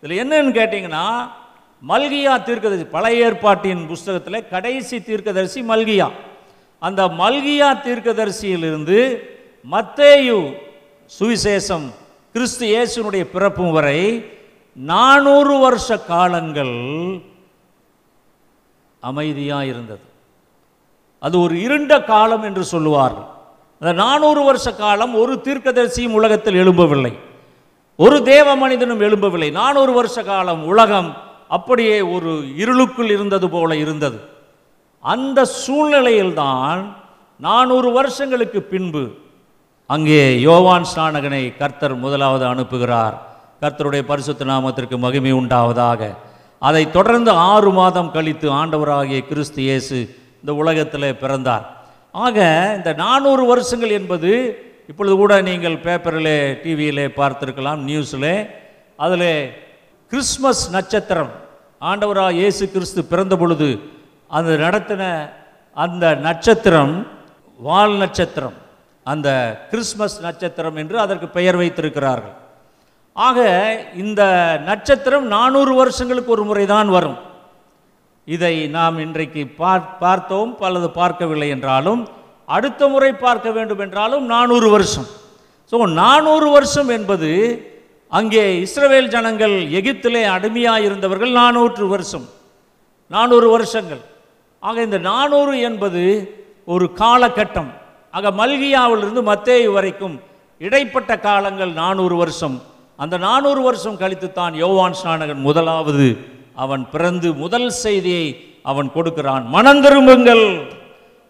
[0.04, 1.06] இதில் என்னன்னு கேட்டிங்கன்னா
[1.84, 6.08] மல்கியா தீர்க்கதரிசி பழைய ஏற்பாட்டின் புஸ்தகத்தில் கடைசி தீர்க்கதரிசி மல்கியா.
[6.82, 9.00] அந்த மல்கியா தீர்க்கதரிசியிலிருந்து
[9.66, 10.38] மத்தேயு
[11.18, 11.88] சுவிசேஷம்
[12.36, 14.00] கிறிஸ்து இயேசுனுடைய பிறப்பும் வரை
[14.74, 17.20] நானூறு வருஷ காலங்கள்
[19.00, 20.00] அமைதியாக இருந்தது.
[21.20, 23.24] அது ஒரு இருண்ட காலம் என்று சொல்லுவார்கள்.
[23.80, 27.20] அந்த நானூறு வருஷ காலம் ஒரு தீர்க்கதரிசியும் உலகத்தில் எழும்பவில்லை.
[27.96, 29.52] ஒரு தேவ மனிதனும் எழும்பவில்லை.
[29.52, 34.30] நானூறு வருஷ காலம் உலகம் அப்படியே ஒரு இருளுக்குள் இருந்தது போல இருந்தது.
[35.00, 36.96] அந்த சூழ்நிலையில்தான்
[37.40, 39.12] நானூறு வருஷங்களுக்கு பின்பு
[39.86, 43.18] அங்கே யோவான் ஸ்நானகனை கர்த்தர் முதலாவது அனுப்புகிறார்.
[43.62, 46.02] கர்த்தருடைய பரிசுத்த நாமத்திற்கு மகிமை உண்டாவதாக.
[46.68, 49.98] அதை தொடர்ந்து ஆறு மாதம் கழித்து ஆண்டவராகிய கிறிஸ்து இயேசு
[50.42, 51.66] இந்த உலகத்தில் பிறந்தார்.
[52.26, 52.38] ஆக
[52.78, 54.32] இந்த நானூறு வருஷங்கள் என்பது
[54.92, 58.34] இப்பொழுது கூட நீங்கள் பேப்பரில் டிவியிலே பார்த்துருக்கலாம் நியூஸில்.
[59.06, 59.30] அதில்
[60.12, 61.32] கிறிஸ்மஸ் நட்சத்திரம்
[61.92, 63.70] ஆண்டவராக இயேசு கிறிஸ்து பிறந்த பொழுது
[64.38, 65.04] அந்த நடத்தின
[65.84, 66.94] அந்த நட்சத்திரம்
[67.60, 68.58] வால் நட்சத்திரம்.
[69.12, 69.30] அந்த
[69.72, 72.36] கிறிஸ்மஸ் நட்சத்திரம் என்று அதற்கு பெயர் வைத்திருக்கிறார்கள்.
[73.28, 73.40] ஆக
[74.04, 74.22] இந்த
[74.68, 77.18] நட்சத்திரம் நானூறு வருஷங்களுக்கு ஒரு முறை தான் வரும்.
[78.28, 79.42] இதை நாம் இன்றைக்கு
[80.04, 82.02] பார்த்தோம் அல்லது பார்க்கவில்லை என்றாலும்
[82.56, 85.08] அடுத்த முறை பார்க்க வேண்டும் என்றாலும் நானூறு வருஷம்.
[85.72, 87.30] ஸோ நானூறு வருஷம் என்பது
[88.20, 92.26] அங்கே இஸ்ரவேல் ஜனங்கள் எகிப்திலே அடிமையாக இருந்தவர்கள் நானூற்று வருஷம்.
[93.12, 94.02] நானூறு வருஷங்கள்.
[94.64, 96.04] ஆக இந்த நானூறு என்பது
[96.74, 97.72] ஒரு காலகட்டம்.
[98.18, 100.18] ஆக மல்கியாவிலிருந்து மத்தேயு வரைக்கும்
[100.62, 102.58] இடைப்பட்ட காலங்கள் நானூறு வருஷம்.
[103.04, 106.08] அந்த நானூறு வருஷம் கழித்து தான் யோவான் ஸ்நானகன் முதலாவது
[106.64, 108.26] அவன் பிறந்து முதல் செய்தியை
[108.72, 109.44] அவன் கொடுக்கிறான்.
[109.56, 110.46] மனம் திரும்புங்கள்.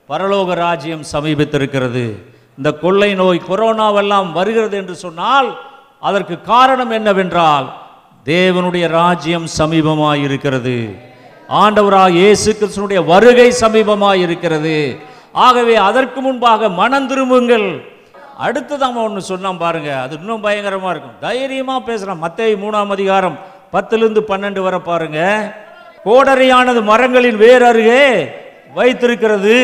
[0.10, 2.06] பரலோக ராஜ்யம் சமீபித்திருக்கிறது.
[2.58, 5.50] இந்த கொள்ளை நோய் கொரோனாவெல்லாம் வருகிறது என்று சொன்னால்
[6.10, 7.68] அதற்கு காரணம் என்னவென்றால்
[8.26, 10.76] தேவனுடைய ராஜ்யம் சமீபமாக இருக்கிறது
[11.62, 14.76] ஆண்டவராக இயேசு கிருஷ்ணனுடைய வருகை சமீபமாக இருக்கிறது
[15.46, 17.68] ஆகவே அதற்கு முன்பாக மனம் திரும்புங்கள்.
[18.46, 19.90] அடுத்தது அவன் ஒன்று சொன்னான் பாருங்க.
[20.04, 21.18] அது இன்னும் பயங்கரமாக இருக்கும்.
[21.26, 23.38] தைரியமாக பேசுகிறான் மத்திய மூணாம் அதிகாரம்
[23.74, 25.20] பத்துலேருந்து பன்னெண்டு வர பாருங்க.
[26.06, 28.06] கோடரியானது மரங்களின் வேர் அருகே
[28.78, 29.58] வைத்திருக்கிறது.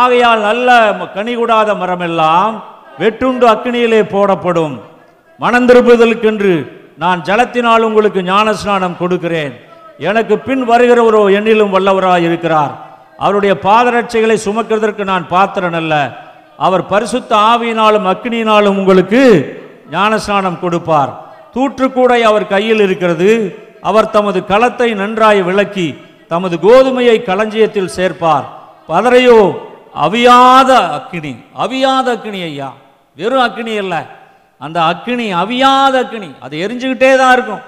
[0.00, 0.70] ஆகையால் நல்ல
[1.16, 2.54] கனிகூடாத மரமெல்லாம்
[3.02, 4.74] வெட்டுண்டு அக்னியிலே போடப்படும்.
[5.44, 6.54] மனந்திருப்புதலுக்கென்று
[7.02, 9.54] நான் ஜலத்தினால் உங்களுக்கு ஞானஸ்நானம் கொடுக்கிறேன்.
[10.08, 12.72] எனக்கு பின் வருகிறவரோ என்னிலும் வல்லவராய் இருக்கிறார்
[13.24, 15.94] அவருடைய பாதரட்சைகளை சுமக்கிறதற்கு நான் பாத்திரன் அல்ல
[16.58, 19.22] அவர் பரிசுத்த ஆவியினாலும் அக்னியினாலும் உங்களுக்கு
[19.94, 21.12] ஞானஸ்நானம் கொடுப்பார்.
[21.54, 23.30] தூற்றுக்கூடை அவர் கையில் இருக்கிறது.
[23.88, 25.88] அவர் தமது களத்தை நன்றாய் விளக்கி
[26.32, 28.46] தமது கோதுமையை களஞ்சியத்தில் சேர்ப்பார்.
[28.90, 29.38] பதறையோ
[30.06, 32.70] அவியாத அக்னி அவியாத அக்னி ஐயா.
[33.16, 34.02] வெறும் அக்னி இல்லை
[34.60, 37.62] அந்த அக்கினி அவியாத அக்னி அது எரிஞ்சுக்கிட்டே தான் இருக்கும்.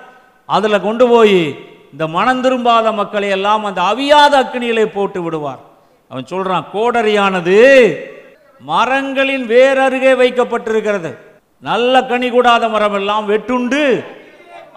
[0.48, 1.38] அதில் கொண்டு போய்
[1.92, 5.60] இந்த மனம் திரும்பாத மக்களை எல்லாம் அந்த அவியாத அக்னியிலே போட்டு விடுவார்.
[6.10, 7.56] அவன் சொல்கிறான் கோடரியானது
[8.60, 11.16] மரங்களின் வேர் அருகே வைக்கப்பட்டிருக்கிறது.
[11.58, 14.04] நல்ல கனி கூடாத மரம் எல்லாம் வெட்டுண்டு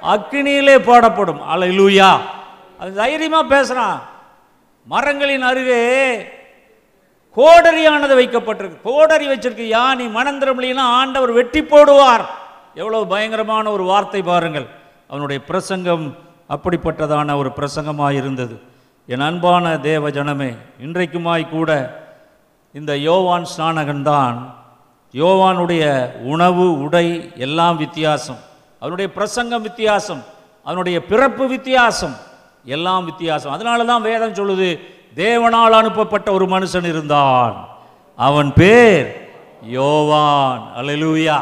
[0.02, 1.42] அக்கினியிலே போடப்படும்.
[1.54, 2.18] அல்லேலூயா.
[2.80, 4.02] அது தைரியமாக பேசுகிறான்
[4.86, 6.22] மரங்களின் அருகே
[7.38, 8.78] கோடரியானது வைக்கப்பட்டிருக்கு.
[8.84, 9.66] கோடரி வச்சிருக்கு.
[9.78, 12.26] யானி மனந்திரமில்லைன்னா ஆண்டவர் வெட்டி போடுவார்.
[12.76, 14.68] எவ்வளவு பயங்கரமான ஒரு வார்த்தை பாருங்கள்.
[15.08, 16.16] அவனுடைய பிரசங்கம்
[16.50, 18.62] அப்படிப்பட்டதான ஒரு பிரசங்கமாக இருந்தது
[19.06, 21.72] என் அன்பான தேவ ஜனமே இன்றைக்குமாய் கூட
[22.76, 24.36] இந்த யோவான் ஸ்நானகன் தான்
[25.14, 25.84] யோவானுடைய
[26.34, 27.08] உணவு உடை
[27.46, 28.40] எல்லாம் வித்தியாசம்.
[28.82, 30.22] அவனுடைய பிரசங்கம் வித்தியாசம்
[30.66, 32.16] அவனுடைய பிறப்பு வித்தியாசம்
[32.76, 33.54] எல்லாம் வித்தியாசம்.
[33.56, 34.68] அதனால தான் வேதம் சொல்லுது
[35.24, 37.56] தேவனால் அனுப்பப்பட்ட ஒரு மனுஷன் இருந்தான்.
[38.20, 39.08] அவன் பேர்
[39.78, 40.64] யோவான்.
[40.80, 41.38] அல்லேலூயா.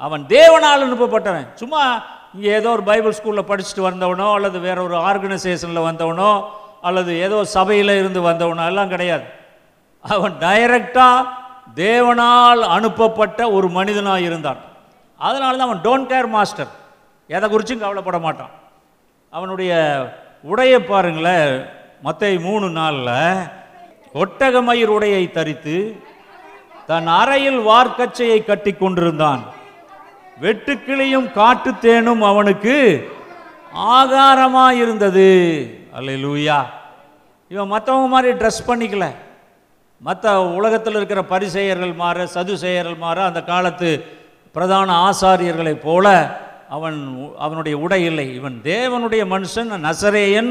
[0.00, 1.46] அவன் தேவனால் அனுப்பப்பட்டவன்.
[1.62, 1.82] சும்மா
[2.34, 6.32] இங்கே ஏதோ ஒரு பைபிள் ஸ்கூலில் படிச்சுட்டு வந்தவனோ அல்லது வேற ஒரு ஆர்கனைசேஷனில் வந்தவனோ
[6.88, 9.26] அல்லது ஏதோ சபையில் இருந்து வந்தவனோ எல்லாம் கிடையாது.
[10.12, 11.28] அவன் டைரக்டாக
[11.82, 14.60] தேவனால் அனுப்பப்பட்ட ஒரு மனிதனாக இருந்தான்.
[15.20, 16.72] அதனால தான் அவன் டோன்ட் கேர் மாஸ்டர்
[17.30, 18.52] எதை குறிச்சும் கவலைப்பட மாட்டான்.
[19.32, 19.72] அவனுடைய
[20.50, 21.52] உடையை பாருங்களேன்
[22.06, 23.14] மற்ற மூணு நாளில்
[24.22, 25.76] ஒட்டகமயிர் உடையை தரித்து
[26.88, 29.42] தன் அறையில் வார்க்கச்சையை கட்டி கொண்டிருந்தான்.
[30.44, 32.76] வெட்டுக்கிளியும் காட்டுத்தேனும் அவனுக்கு
[33.98, 35.28] ஆகாரமாக இருந்தது
[35.96, 36.58] அல்ல லூயா
[37.52, 39.06] இவன் மற்றவங்க மாதிரி ட்ரெஸ் பண்ணிக்கல.
[40.06, 43.90] மற்ற உலகத்தில் இருக்கிற பரிசெயர்கள் மாற சதுசெயர்கள் மாற அந்த காலத்து
[44.52, 46.06] பிரதான ஆசாரியர்களைப் போல
[46.68, 46.98] அவன்
[47.38, 48.34] அவனுடைய உடை இல்லை.
[48.34, 50.50] இவன் தேவனுடைய மனுஷன் நசரேயன்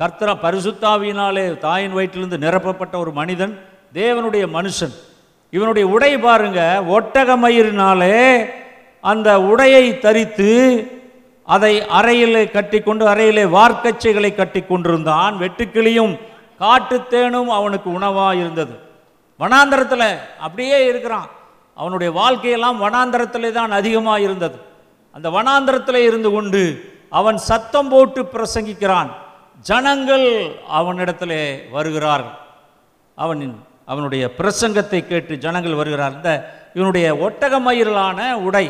[0.00, 3.54] கர்த்தரா பரிசுத்தாவியினாலே தாயின் வயிற்றிலிருந்து நிரப்பப்பட்ட ஒரு மனிதன்
[3.94, 4.94] தேவனுடைய மனுஷன்.
[5.50, 8.18] இவனுடைய உடை பாருங்க ஒட்டக மயிரினாலே
[9.00, 10.50] அந்த உடையை தரித்து
[11.44, 16.14] அதை அறையிலே கட்டிக்கொண்டு அறையிலே வார்க்கச்சைகளை கட்டி கொண்டிருந்தான் வெட்டுக்கிளியும்
[16.60, 18.74] காட்டுத்தேனும் அவனுக்கு உணவாக இருந்தது.
[19.40, 20.10] வனாந்தரத்தில்
[20.46, 21.28] அப்படியே இருக்கிறான்.
[21.76, 24.58] அவனுடைய வாழ்க்கையெல்லாம் வனாந்தரத்தில் தான் அதிகமாக இருந்தது.
[25.14, 26.62] அந்த வனாந்தரத்தில் இருந்து கொண்டு
[27.18, 29.10] அவன் சத்தம் போட்டு பிரசங்கிக்கிறான்.
[29.68, 30.26] ஜனங்கள்
[30.78, 31.38] அவனிடத்தில்
[31.76, 32.36] வருகிறார்கள்.
[33.14, 33.40] அவன்
[33.92, 36.16] அவனுடைய பிரசங்கத்தை கேட்டு ஜனங்கள் வருகிறார்.
[36.18, 36.32] இந்த
[36.74, 38.66] இவனுடைய ஒட்டக மயிரலான உடை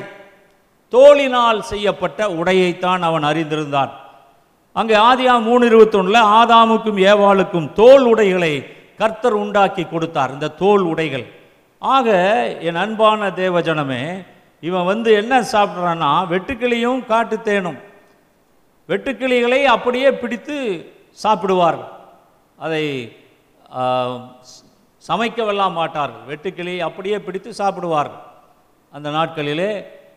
[0.93, 3.91] தோளினால் செய்யப்பட்ட உடையைத்தான் அவன் அறிந்திருந்தான்.
[4.73, 8.53] அங்கே ஆதியா மூணு இருபத்தொன்னுல ஆதாமுக்கும் ஏவாளுக்கும் தோல் உடைகளை
[9.01, 11.27] கர்த்தர் உண்டாக்கி கொடுத்தார் இந்த தோல் உடைகள்.
[11.83, 12.09] ஆக
[12.69, 14.03] என் அன்பான தேவஜனமே
[14.69, 17.79] இவன் வந்து என்ன சாப்பிட்றான்னா வெட்டுக்கிளியும் காட்டுத்தேனும்
[18.91, 20.57] வெட்டுக்கிளிகளை அப்படியே பிடித்து
[21.23, 21.93] சாப்பிடுவார்கள்.
[22.65, 22.85] அதை
[25.09, 26.25] சமைக்கவெல்லாம் மாட்டார்கள்.
[26.31, 28.23] வெட்டுக்கிளி அப்படியே பிடித்து சாப்பிடுவார்கள்.
[28.93, 29.71] அந்த நாட்களிலே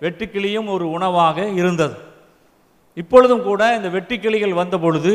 [0.03, 1.95] வெட்டுக்கிளியும் ஒரு உணவாக இருந்தது.
[3.01, 5.13] இப்பொழுதும் கூட இந்த வெட்டுக்கிளிகள் வந்த பொழுது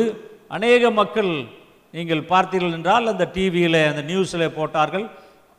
[0.55, 1.31] அநேக மக்கள்
[1.91, 5.09] நீங்கள் பார்த்தீர்கள் என்றால் அந்த டிவியில் அந்த நியூஸில் போட்டார்கள்.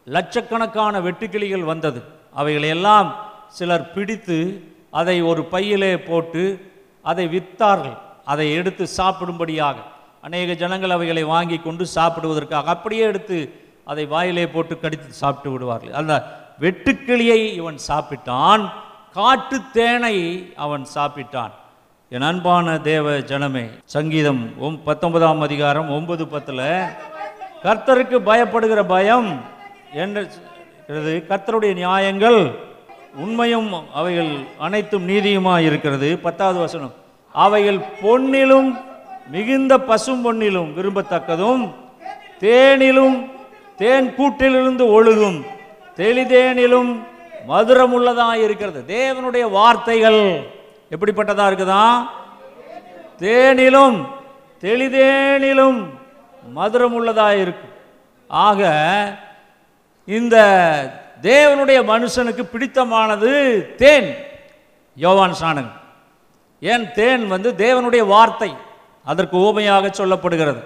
[0.05, 2.03] லட்சக்கணக்கான வெட்டுக்கிளிகள் வந்தது.
[2.37, 3.15] அவைகளையெல்லாம்
[3.49, 9.79] சிலர் பிடித்து அதை ஒரு பையிலே போட்டு அதை விற்றார்கள் அதை எடுத்து சாப்பிடும்படியாக.
[10.21, 13.53] அநேக ஜனங்கள் அவைகளை வாங்கி கொண்டு சாப்பிடுவதற்காக அப்படியே எடுத்து
[13.85, 15.93] அதை வாயிலே போட்டு கடித்து சாப்பிட்டு விடுவார்கள்.
[15.93, 18.71] அந்த வெட்டுக்கிளியை இவன் சாப்பிட்டான்.
[19.13, 21.51] காட்டுத் தேனை அவன் சாப்பிட்டான்.
[22.13, 23.63] என் அன்பான தேவ ஜனமே
[23.95, 26.63] சங்கீதம் ஒம் பத்தொன்பதாம் அதிகாரம் ஒன்பது பத்தில்
[27.65, 29.29] கர்த்தருக்கு பயப்படுகிற பயம்
[30.03, 30.23] என்று
[31.31, 32.39] கர்த்தருடைய நியாயங்கள்
[33.25, 33.69] உண்மையும்
[34.01, 34.33] அவைகள்
[34.67, 36.11] அனைத்தும் நீதியுமாக இருக்கிறது.
[36.27, 36.97] பத்தாவது வசனம்
[37.35, 38.71] அவைகள் பொன்னிலும்
[39.35, 41.65] மிகுந்த பசும் பொன்னிலும் விரும்பத்தக்கதும்
[42.45, 43.17] தேனிலும்
[43.83, 45.41] தேன் கூட்டிலிருந்து ஒழுகும்
[46.03, 46.93] தெளிதேனிலும்
[47.51, 48.81] மதுரமுள்ளதாக இருக்கிறது.
[48.97, 50.23] தேவனுடைய வார்த்தைகள்
[50.95, 51.83] எப்படிப்பட்டதா இருக்குதா?
[53.19, 53.99] தேனிலும்
[54.61, 55.81] தெளிதேனிலும்
[56.57, 57.75] மதுரம் உள்ளதாக இருக்கும்
[58.29, 58.71] ஆக
[60.05, 60.37] இந்த
[61.23, 63.31] தேவனுடைய மனுஷனுக்கு பிடித்தமானது
[63.83, 64.09] தேன்.
[65.05, 65.71] யோவான் சாணன்
[66.61, 68.51] ஏன் தேன் வந்து தேவனுடைய வார்த்தை?
[69.05, 70.63] அதற்கு ஓமையாக சொல்லப்படுகிறது.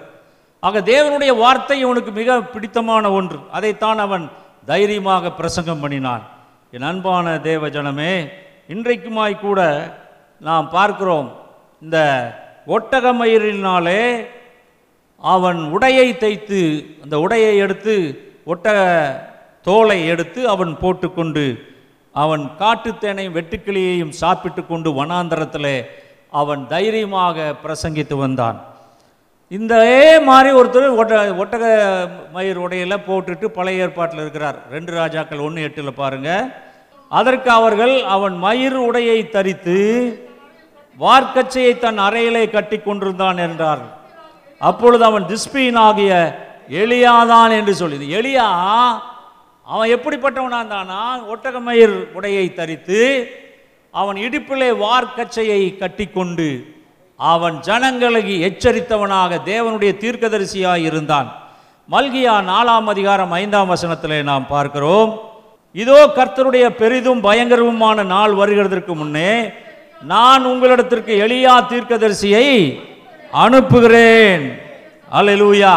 [0.59, 3.39] ஆக தேவனுடைய வார்த்தை இவனுக்கு மிக பிடித்தமான ஒன்று.
[3.51, 4.25] அதைத்தான் அவன்
[4.65, 6.23] தைரியமாக பிரசங்கம் பண்ணினான்.
[6.71, 8.13] என் அன்பான தேவ ஜனமே
[8.73, 9.61] இன்றைக்குமாய் கூட
[10.47, 11.27] நாம் பார்க்கிறோம்
[11.83, 11.97] இந்த
[12.75, 14.01] ஒட்டகமயிரினாலே
[15.33, 16.61] அவன் உடையை தைத்து
[17.03, 17.95] அந்த உடையை எடுத்து
[18.53, 18.79] ஒட்டக
[19.67, 21.45] தோலை எடுத்து அவன் போட்டுக்கொண்டு
[22.23, 25.73] அவன் காட்டுத்தேனையும் வெட்டுக்கிளியையும் சாப்பிட்டு கொண்டு வனாந்தரத்தில்
[26.41, 28.57] அவன் தைரியமாக பிரசங்கித்து வந்தான்.
[29.57, 29.73] இந்த
[30.27, 31.65] மாதிரி ஒருத்தர் ஒட்ட ஒட்டக
[32.35, 34.59] மயிர் உடையில போட்டுட்டு பழைய ஏற்பாட்டில் இருக்கிறார்.
[34.75, 36.45] ரெண்டு ராஜாக்கள் ஒன்று எட்டில் பாருங்கள்
[37.19, 39.79] அதற்கு அவர்கள் அவன் மயிர் உடையை தரித்து
[40.99, 43.83] வார்க்கச்சையை தன் அறையிலே கட்டி கொண்டிருந்தான் என்றார்.
[44.61, 46.11] அப்பொழுது அவன் திஸ்பீன் ஆகிய
[46.81, 48.47] எலியாதான் என்று சொல்லி எலியா
[49.67, 51.01] அவன் எப்படிப்பட்டவனா இருந்தானா
[51.33, 53.01] ஒட்டகமயிர் உடையை தரித்து
[53.93, 56.47] அவன் இடுப்பிலே வார்க்கச்சையை கட்டிக்கொண்டு
[57.19, 61.27] அவன் ஜனங்களை எச்சரித்தவனாக தேவனுடைய தீர்க்கதரிசியாக இருந்தான்.
[61.89, 65.11] மல்கியா நாலாம் அதிகாரம் ஐந்தாம் வசனத்திலே நாம் பார்க்கிறோம்.
[65.75, 69.31] இதோ கர்த்தருடைய பெரிதும் பயங்கரவுமான நாள் வருகிறதற்கு முன்னே
[70.11, 72.47] நான் உங்களிடத்திற்கு எளியா தீர்க்கதரிசியை
[73.43, 74.43] அனுப்புகிறேன்.
[75.17, 75.73] அல்லேலூயா.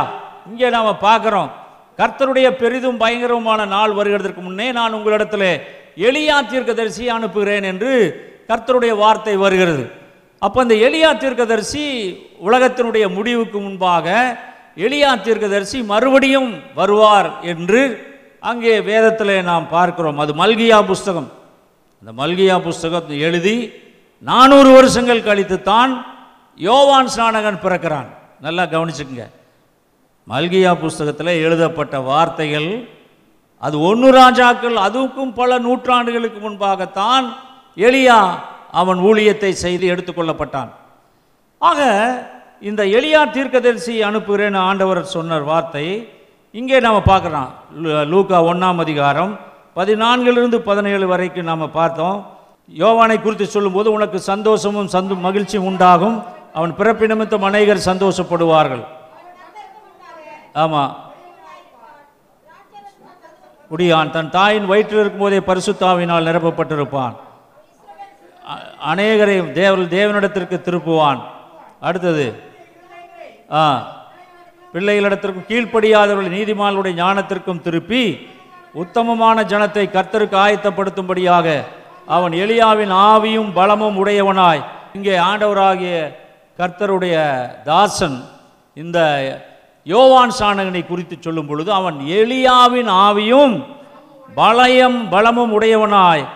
[0.50, 1.50] இங்கே நாம் பார்க்குறோம்.
[2.00, 5.48] கர்த்தருடைய பெரிதும் பயங்கரமான நாள் வருகிறதற்கு முன்னே நான் உங்களிடத்தில்
[6.08, 7.92] எளியா தீர்க்கதரிசியை அனுப்புகிறேன் என்று
[8.50, 9.84] கர்த்தருடைய வார்த்தை வருகிறது.
[10.42, 11.84] அப்போ இந்த எளியா தீர்க்கதரிசி
[12.48, 14.06] உலகத்தினுடைய முடிவுக்கு முன்பாக
[14.86, 17.80] எளியா தீர்க்கதரிசி மறுபடியும் வருவார் என்று
[18.50, 20.18] அங்கே வேதத்தில் நாம் பார்க்கிறோம்.
[20.18, 21.28] அது மல்கியா புஸ்தகம்.
[22.00, 23.56] அந்த மல்கியா புஸ்தகத்தை எழுதி
[24.22, 25.92] நானூறு வருஷங்கள் கழித்து தான்
[26.58, 28.08] யோவான் ஸ்நானகன் பிறக்கிறான்.
[28.44, 29.26] நல்லா கவனிச்சுக்கங்க.
[30.28, 32.70] மல்கியா புஸ்தகத்தில் எழுதப்பட்ட வார்த்தைகள்
[33.62, 37.26] அது ஒன்று ராஜாக்கள் அதுக்கும் பல நூற்றாண்டுகளுக்கு முன்பாகத்தான்
[37.76, 38.18] எளியா
[38.80, 40.70] அவன் ஊழியத்தை செய்து எடுத்துக்கொள்ளப்பட்டான்
[41.60, 41.80] ஆக
[42.68, 45.86] இந்த எளியா தீர்க்கதரிசி அனுப்புகிறேன்னு ஆண்டவர் சொன்ன வார்த்தை
[46.54, 47.50] இங்கே நாம் பார்க்குறோம்
[48.12, 49.32] லூக்கா ஒன்றாம் அதிகாரம்
[49.78, 52.18] பதினான்கிலிருந்து பதினேழு வரைக்கும் நாம் பார்த்தோம்.
[52.68, 56.16] யோவானை குறித்து சொல்லும்போது உனக்கு சந்தோஷமும் சந்து மகிழ்ச்சியும் உண்டாகும்.
[56.54, 58.84] அவன் பிறப்பினமித்த அநேகர் சந்தோஷப்படுவார்கள்.
[60.62, 60.94] ஆமாம்
[63.70, 67.14] குடியான் தன் தாயின் வயிற்றில் இருக்கும்போதே பரிசுத்தாவினால் நிரப்பப்பட்டிருப்பான்.
[68.92, 71.20] அநேகரையும் அநேகரை தேவ தேவனிடத்திற்கு திருப்புவான்.
[71.86, 72.26] அடுத்தது
[73.60, 73.62] ஆ
[74.74, 78.02] பிள்ளைகளிடத்திற்கும் கீழ்ப்படியாதவர்கள் நீதிமான்களுடைய ஞானத்திற்கும் திருப்பி
[78.82, 81.46] உத்தமமான ஜனத்தை கர்த்தருக்கு ஆயத்தப்படுத்தும்படியாக
[82.06, 84.64] அவன் எளியாவின் ஆவியும் பலமும் உடையவனாய்.
[84.92, 86.14] இங்கே ஆண்டவராகிய
[86.58, 87.16] கர்த்தருடைய
[87.64, 88.24] தாசன்
[88.74, 88.98] இந்த
[89.84, 93.64] யோவான் சாணகனை குறித்து சொல்லும் பொழுது அவன் எளியாவின் ஆவியும்
[94.34, 96.26] பலயம் பலமும் உடையவனாய்.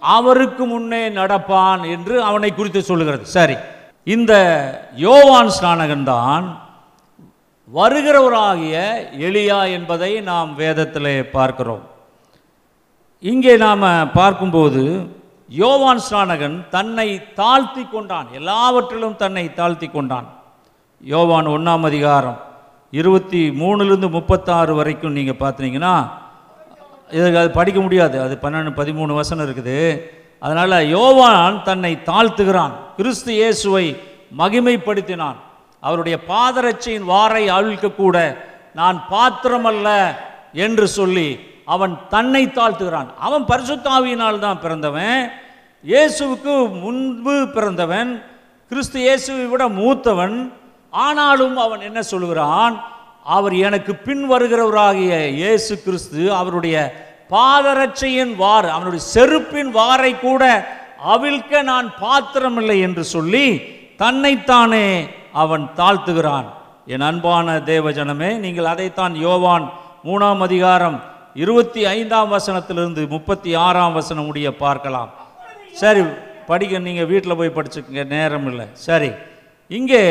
[0.00, 3.24] அவருக்கு முன்னே நடப்பான் என்று அவனை குறித்து சொல்லுகிறது.
[3.24, 3.56] சரி.
[4.04, 4.32] இந்த
[4.94, 6.62] யோவான் ஸ்நானகன் தான்
[7.74, 8.76] வருகிறவராகிய
[9.18, 11.84] எளியா என்பதை நாம் வேதத்திலே பார்க்கிறோம்.
[13.30, 13.84] இங்கே நாம்
[14.14, 14.80] பார்க்கும்போது
[15.48, 17.06] யோவான் ஸ்நானகன் தன்னை
[17.38, 18.26] தாழ்த்தி கொண்டான்.
[18.38, 20.26] எல்லாவற்றிலும் தன்னை தாழ்த்தி கொண்டான்.
[21.12, 22.36] யோவான் ஒன்றாம் அதிகாரம்
[22.90, 25.94] இருபத்தி மூணுலேருந்து முப்பத்தாறு வரைக்கும் நீங்கள் பார்த்தீங்கன்னா
[27.10, 28.20] இதுக்கு அது படிக்க முடியாது.
[28.24, 29.78] அது பன்னெண்டு பதிமூணு வசனம் இருக்குது.
[30.40, 32.76] அதனால் யோவான் தன்னை தாழ்த்துகிறான்.
[32.98, 33.86] கிறிஸ்து இயேசுவை
[34.42, 35.40] மகிமைப்படுத்தினான்.
[35.80, 38.36] அவருடைய பாதரட்சியின் வாரை அவிழ்க்க
[38.74, 39.88] நான் பாத்திரமல்ல
[40.52, 41.28] என்று சொல்லி
[41.66, 43.08] அவன் தன்னை தாழ்த்துகிறான்.
[43.26, 45.20] அவன் பரிசுத்தாவியினால் தான் பிறந்தவன்.
[45.84, 48.10] இயேசுவுக்கு முன்பு பிறந்தவன்.
[48.70, 50.36] கிறிஸ்து இயேசுவை விட மூத்தவன்.
[50.92, 52.74] ஆனாலும் அவன் என்ன சொல்கிறான்
[53.36, 56.76] அவர் எனக்கு பின் வருகிறவராகிய இயேசு கிறிஸ்து அவருடைய
[57.34, 60.42] பாதரட்சையின் வார் அவனுடைய செருப்பின் வாரை கூட
[61.14, 63.46] அவிழ்க்க நான் பாத்திரமில்லை என்று சொல்லி
[64.02, 64.86] தன்னைத்தானே
[65.42, 66.46] அவன் தாழ்த்துகிறான்.
[66.94, 69.66] என் அன்பான தேவஜனமே நீங்கள் அதைத்தான் யோவான்
[70.06, 70.96] மூணாம் அதிகாரம்
[71.42, 75.10] இருபத்தி ஐந்தாம் வசனத்திலிருந்து முப்பத்தி ஆறாம் வசனம் முடிய பார்க்கலாம்.
[75.80, 76.02] சரி
[76.50, 78.66] படிக்க நீங்கள் வீட்டில் போய் படிச்சுக்கங்க நேரம் இல்லை.
[78.86, 79.10] சரி
[79.78, 80.02] இங்கே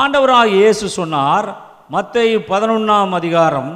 [0.00, 1.48] ஆண்டவராக இயேசு சொன்னார்
[1.94, 3.70] மத்தேயு பதினொன்றாம் அதிகாரம்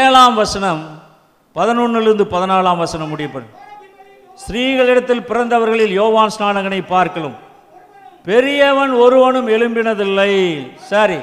[0.00, 0.82] ஏழாம் வசனம்
[1.56, 3.54] பதினொன்னுலேருந்து பதினாலாம் வசனம் முடியப்படும்.
[4.42, 7.36] ஸ்ரீகளிடத்தில் பிறந்தவர்களில் யோவான் ஸ்நானகனை பார்க்கலும்.
[8.28, 10.32] பெரியவன் ஒருவனும் எழும்பினதில்லை.
[10.90, 11.18] சரி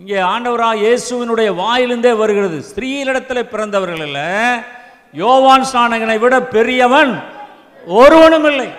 [0.00, 2.58] இங்கே ஆண்டவராக இயேசுவினுடைய வாயிலிருந்தே வருகிறது.
[2.68, 4.28] ஸ்திரீகளிடத்தில் பிறந்தவர்கள் இல்லை.
[5.22, 7.12] யோவான் ஸ்நானகனை விட பெரியவன்
[8.00, 8.70] ஒருவனும் இல்லை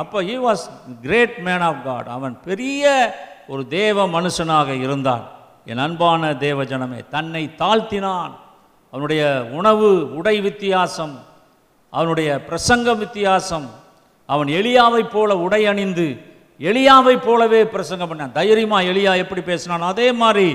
[0.00, 0.64] அப்போ he was
[1.06, 2.84] great man of God அவன் பெரிய
[3.52, 5.24] ஒரு தேவ மனுஷனாக இருந்தான்.
[5.70, 8.32] என் அன்பான தேவ ஜனமே தன்னை தாழ்த்தினான்.
[8.92, 9.22] அவனுடைய
[9.58, 11.14] உணவு உடை வித்தியாசம்
[11.92, 13.68] அவனுடைய பிரசங்க வித்தியாசம்
[14.28, 16.08] அவன் எளியாவைப் போல உடை அணிந்து
[16.60, 20.48] எளியாவை போலவே பிரசங்கம் பண்ணான் தைரியமா எளியா எப்படி பேசினான் அதே மாதிரி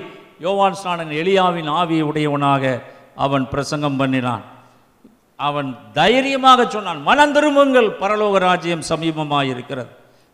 [0.45, 2.63] யோவான் ஸ்நானன் எளியாவின் ஆவி உடையவனாக
[3.25, 4.43] அவன் பிரசங்கம் பண்ணினான்.
[5.39, 9.89] அவன் தைரியமாக சொன்னான் மனம் திரும்புங்கள் பரலோக ராஜ்யம் சமீபமாக இருக்கிறது.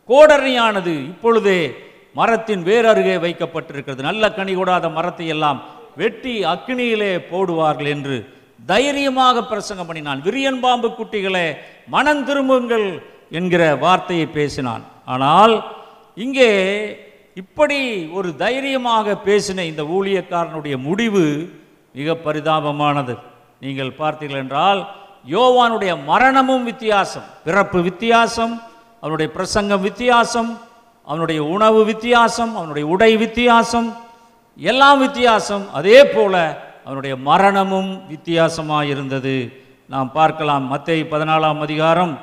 [0.10, 1.60] கோடரியானது இப்பொழுதே
[2.20, 4.02] மரத்தின் வேறருகே அருகே வைக்கப்பட்டிருக்கிறது.
[4.10, 5.60] நல்ல கனி கூடாத மரத்தை எல்லாம்
[6.02, 8.18] வெட்டி அக்கினியிலே போடுவார்கள் என்று
[8.66, 10.22] தைரியமாக பிரசங்கம் பண்ணினான்.
[10.28, 11.48] விரியன் பாம்பு குட்டிகளே
[11.96, 12.88] மனம் திரும்புங்கள்
[13.40, 14.84] என்கிற வார்த்தையை பேசினான்.
[15.14, 15.54] ஆனால்
[16.18, 16.50] இங்கே
[17.42, 17.80] இப்படி
[18.18, 21.24] ஒரு தைரியமாக பேசின இந்த ஊழியக்காரனுடைய முடிவு
[21.96, 23.14] மிக பரிதாபமானது.
[23.64, 24.82] நீங்கள் பார்த்தீர்கள் என்றால்
[25.36, 28.54] யோவானுடைய மரணமும் வித்தியாசம் பிறப்பு வித்தியாசம்
[29.04, 30.50] அவனுடைய பிரசங்கம் வித்தியாசம்
[31.08, 33.88] அவனுடைய உணவு வித்தியாசம் அவனுடைய உடை வித்தியாசம்
[34.60, 35.64] எல்லாம் வித்தியாசம்.
[35.80, 36.36] அதே போல
[36.86, 39.36] அவனுடைய மரணமும் வித்தியாசமாக இருந்தது
[39.94, 42.14] நாம் பார்க்கலாம் மத்திய பதினாலாம் அதிகாரம்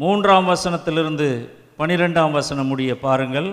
[0.00, 1.26] மூன்றாம் வசனத்திலிருந்து
[1.78, 3.48] பனிரெண்டாம் வசனம் முடிய பாருங்கள்.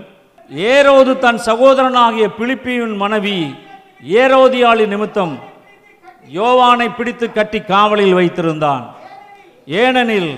[0.71, 3.35] ஏரோது தன் சகோதரனாகிய பிலிப்பியின் மனைவி
[4.21, 5.33] ஏரோதியாளி நிமித்தம்
[6.37, 8.83] யோவானை பிடித்து கட்டி காவலில் வைத்திருந்தான்.
[9.83, 10.31] ஏனெனில்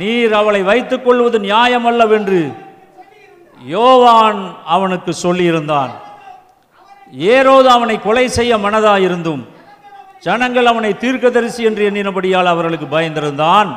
[0.00, 2.40] நீர் அவளை வைத்துக் கொள்வது நியாயமல்லவென்று
[3.74, 4.40] யோவான்
[4.76, 5.92] அவனுக்கு சொல்லியிருந்தான்.
[7.34, 9.42] ஏரோது அவனை கொலை செய்ய மனதாயிருந்தும்
[10.26, 13.70] ஜனங்கள் அவனை தீர்க்கதரிசி என்று எண்ணினபடியால் அவர்களுக்கு பயந்திருந்தான்.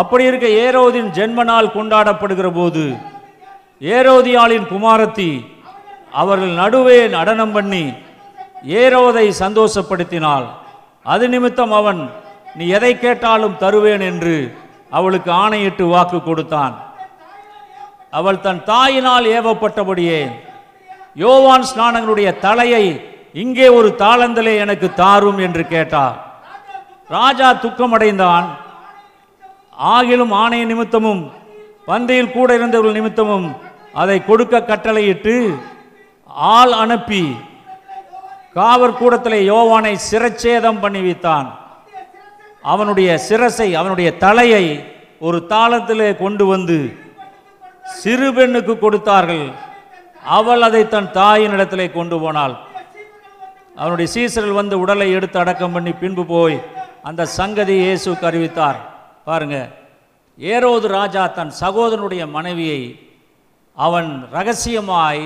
[0.00, 2.84] அப்படி இருக்க ஏரோதின் ஜென்ம நாள் கொண்டாடப்படுகிற போது
[3.94, 5.30] ஏரோதியாளின் குமாரத்தி
[6.22, 7.84] அவர்கள் நடுவே நடனம் பண்ணி
[8.80, 10.46] ஏரோதை சந்தோஷப்படுத்தினாள்.
[11.12, 12.00] அது நிமித்தம் அவன்
[12.58, 14.34] நீ எதை கேட்டாலும் தருவேன் என்று
[14.98, 16.74] அவளுக்கு ஆணையிட்டு வாக்கு கொடுத்தான்.
[18.18, 20.20] அவள் தன் தாயினால் ஏவப்பட்டபடியே
[21.22, 22.84] யோவான் ஸ்நானங்களுடைய தலையை
[23.42, 26.18] இங்கே ஒரு தாளந்தலே எனக்கு தாரும் என்று கேட்டார்
[27.16, 28.46] ராஜா துக்கமடைந்தான்.
[29.78, 31.22] ஆகிலும் ஆணைய நிமித்தமும்
[31.88, 33.46] பந்தியில் கூட இருந்தவர்கள் நிமித்தமும்
[34.02, 35.34] அதை கொடுக்க கட்டளையிட்டு
[36.54, 37.24] ஆள் அனுப்பி
[38.58, 41.48] காவற் கூடத்திலே யோவானை சிரச்சேதம் பண்ணி வைத்தான்.
[42.72, 44.64] அவனுடைய சிரசை அவனுடைய தலையை
[45.26, 46.78] ஒரு தாளத்திலே கொண்டு வந்து
[48.00, 49.46] சிறு பெண்ணுக்கு கொடுத்தார்கள்.
[50.38, 52.54] அவள் அதை தன் தாயின் இடத்திலே கொண்டு போனாள்.
[53.76, 56.56] அவனுடைய சீசரில் வந்து உடலை எடுத்து அடக்கம் பண்ணி பின்பு போய்
[57.08, 58.78] அந்த சங்கதி இயேசுக்கு அறிவித்தார்.
[59.26, 59.56] பாருங்க
[60.38, 62.80] ஏரோது ராஜா தன் சகோதரனுடைய மனைவியை
[63.76, 65.22] அவன் ரகசியமாய்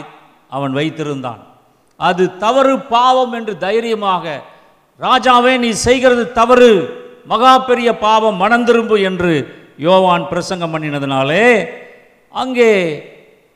[0.56, 1.42] அவன் வைத்திருந்தான்.
[2.00, 4.24] அது தவறு பாவம் என்று தைரியமாக
[5.00, 6.70] ராஜாவே நீ செய்கிறது தவறு
[7.26, 9.32] மகா பெரிய பாவம் மனந்திரும்பு என்று
[9.86, 11.44] யோவான் பிரசங்கம் பண்ணினதுனாலே
[12.34, 12.72] அங்கே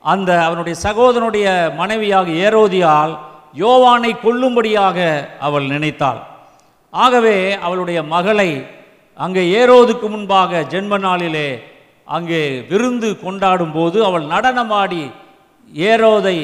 [0.05, 1.47] அந்த அவனுடைய சகோதரனுடைய
[1.81, 3.13] மனைவியாக ஏரோதியால்
[3.55, 4.99] யோவானை கொல்லும்படியாக
[5.41, 6.21] அவள் நினைத்தாள்.
[6.91, 7.37] ஆகவே
[7.67, 8.51] அவளுடைய மகளை
[9.17, 11.49] அங்கே ஏரோதுக்கு முன்பாக ஜென்ம நாளிலே
[12.17, 12.41] அங்கே
[12.71, 15.03] விருந்து கொண்டாடும் போது அவள் நடனமாடி
[15.91, 16.39] ஏரோதை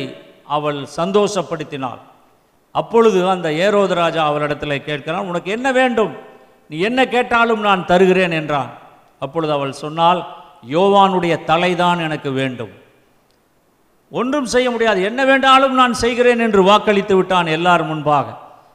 [0.57, 2.01] அவள் சந்தோஷப்படுத்தினாள்.
[2.75, 6.13] அப்பொழுது அந்த ஏரோது ராஜா அவளிடத்தில் கேட்கிறான் உனக்கு என்ன வேண்டும்?
[6.71, 8.71] நீ என்ன கேட்டாலும் நான் தருகிறேன் என்றான்.
[9.23, 10.21] அப்பொழுது அவள் சொன்னால்
[10.75, 12.73] யோவானுடைய தலைதான் எனக்கு வேண்டும்.
[14.13, 15.01] ஒன்றும் செய்ய முடியாது.
[15.11, 18.27] என்ன வேண்டாலும் நான் செய்கிறேன் என்று வாக்களித்து விட்டான் எல்லார் முன்பாக.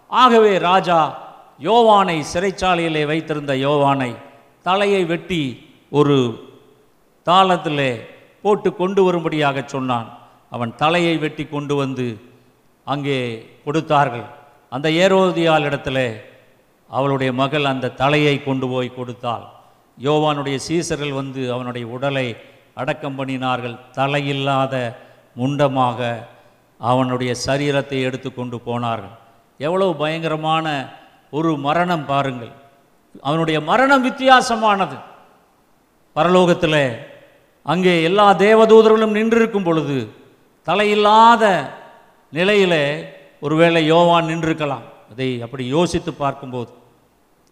[0.10, 1.00] ஆகவே ராஜா
[1.60, 4.12] யோவானை சிறைச்சாலையிலே வைத்திருந்த யோவானை
[4.68, 5.41] தலையை வெட்டி
[5.99, 6.18] ஒரு
[7.28, 7.88] தாளத்தில்
[8.41, 10.08] போட்டு கொண்டு வரும்படியாக சொன்னான்.
[10.49, 12.06] அவன் தலையை வெட்டி கொண்டு வந்து
[12.88, 13.20] அங்கே
[13.66, 14.26] கொடுத்தார்கள்.
[14.76, 15.99] அந்த ஏரோதியால் இடத்துல
[16.89, 19.45] அவளுடைய மகள் அந்த தலையை கொண்டு போய் கொடுத்தாள்.
[19.97, 22.28] யோவானுடைய சீசர்கள் வந்து அவனுடைய உடலை
[22.82, 23.76] அடக்கம் பண்ணினார்கள்.
[23.97, 24.76] தலையில்லாத
[25.36, 25.99] முண்டமாக
[26.80, 29.16] அவனுடைய சரீரத்தை எடுத்து கொண்டு போனார்கள்.
[29.60, 30.68] எவ்வளவு பயங்கரமான
[31.34, 32.51] ஒரு மரணம் பாருங்கள்.
[33.21, 34.99] அவனுடைய மரணம் வித்தியாசமானது.
[36.15, 36.97] பரலோகத்தில்
[37.63, 40.09] அங்கே எல்லா தேவதூதர்களும் நின்றிருக்கும் பொழுது
[40.65, 41.69] தலையில்லாத
[42.31, 44.81] நிலையில் ஒருவேளை யோவான் நின்றிருக்கலாம்.
[45.11, 46.71] அதை அப்படி யோசித்து பார்க்கும்போது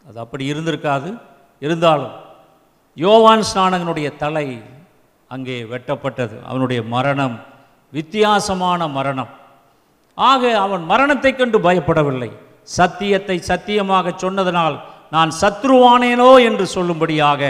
[0.07, 1.21] அது அப்படி இருந்திருக்காது.
[1.59, 2.11] இருந்தாலும்
[2.95, 4.61] யோவான் ஸ்நானகனுடைய தலை
[5.27, 6.43] அங்கே வெட்டப்பட்டது.
[6.45, 7.39] அவனுடைய மரணம்
[7.91, 9.29] வித்தியாசமான மரணம்.
[10.15, 12.31] ஆக அவன் மரணத்தைக் கண்டு பயப்படவில்லை.
[12.67, 14.75] சத்தியத்தை சத்தியமாக சொன்னதனால்
[15.15, 17.41] நான் சத்ருவானேனோ என்று சொல்லும்படியாக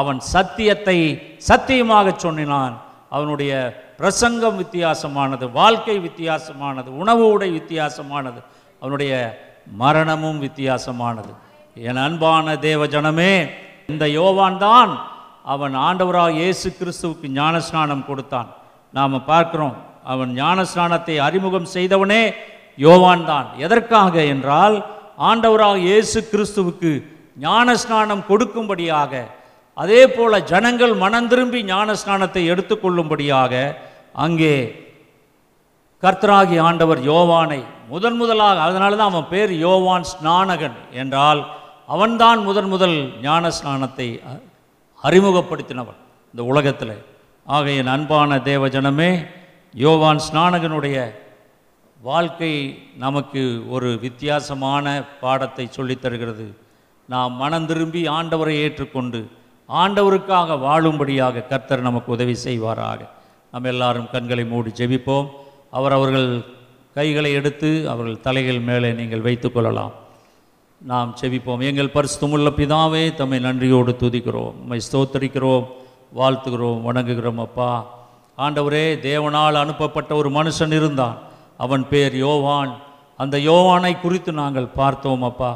[0.00, 0.98] அவன் சத்தியத்தை
[1.48, 2.74] சத்தியமாக சொன்னினான்.
[3.16, 3.52] அவனுடைய
[4.00, 8.40] பிரசங்கம் வித்தியாசமானது வாழ்க்கை வித்தியாசமானது உணவு உடை வித்தியாசமானது
[8.82, 9.12] அவனுடைய
[9.82, 11.32] மரணமும் வித்தியாசமானது.
[11.76, 13.32] என் அன்பான தேவ ஜனமே
[13.92, 14.92] இந்த யோவான் தான்
[15.54, 18.48] அவன் ஆண்டவராக இயேசு கிறிஸ்துவுக்கு ஞானஸ்நானம் கொடுத்தான்.
[18.94, 19.76] நாம் பார்க்கிறோம்
[20.12, 22.22] அவன் ஞானஸ்நானத்தை அறிமுகம் செய்தவனே
[22.78, 24.76] யோவான் தான் எதற்காக என்றால்
[25.20, 26.90] ஆண்டவராக இயேசு கிறிஸ்துவுக்கு
[27.40, 29.12] ஞானஸ்நானம் கொடுக்கும்படியாக
[29.76, 33.52] அதே போல ஜனங்கள் மனம் திரும்பி ஞானஸ்நானத்தை எடுத்துக்கொள்ளும்படியாக
[34.16, 34.54] அங்கே
[36.02, 41.40] கர்த்தராகி ஆண்டவர் யோவானை முதன் முதலாக அதனால தான் அவன் பேர் யோவான் ஸ்நானகன் என்றால்
[41.88, 44.40] அவன்தான் முதன் முதல் ஞான ஸ்நானத்தை அ-
[45.04, 45.98] அறிமுகப்படுத்தினவன்
[46.34, 46.94] இந்த உலகத்தில்.
[47.46, 49.10] ஆக என் அன்பான தேவஜனமே
[49.74, 50.96] யோவான் ஸ்நானகனுடைய
[52.02, 56.56] வாழ்க்கை நமக்கு ஒரு வித்தியாசமான பாடத்தை சொல்லித் தருகிறது.
[57.08, 59.28] நாம் மனம் திரும்பி ஆண்டவரை ஏற்றுக்கொண்டு
[59.68, 63.08] ஆண்டவருக்காக வாழும்படியாக கர்த்தர் நமக்கு உதவி செய்வாராக.
[63.52, 65.26] நம்ம எல்லாரும் கண்களை மூடி ஜெபிப்போம்.
[65.70, 66.44] அவர் அவர்கள்
[66.94, 69.92] கைகளை எடுத்து அவர்கள் தலைகள் மேலே நீங்கள் வைத்துக்கொள்ளலாம்
[70.82, 74.52] நாம் செபிப்போம் எங்கள் பரிசுத்தமுள்ள பிதாவே தம்மை நன்றியோடு துதிக்கிறோம்.
[74.60, 75.66] உம்மை ஸ்தோத்தரிக்கிறோம்.
[76.16, 76.82] வாழ்த்துகிறோம்.
[76.84, 77.98] வணங்குகிறோம் அப்பா.
[78.38, 81.18] ஆண்டவரே தேவனால் அனுப்பப்பட்ட ஒரு மனுஷன் இருந்தான்.
[81.64, 82.72] அவன் பேர் யோவான்.
[83.22, 85.52] அந்த யோவானை குறித்து நாங்கள் பார்த்தோம் அப்பா.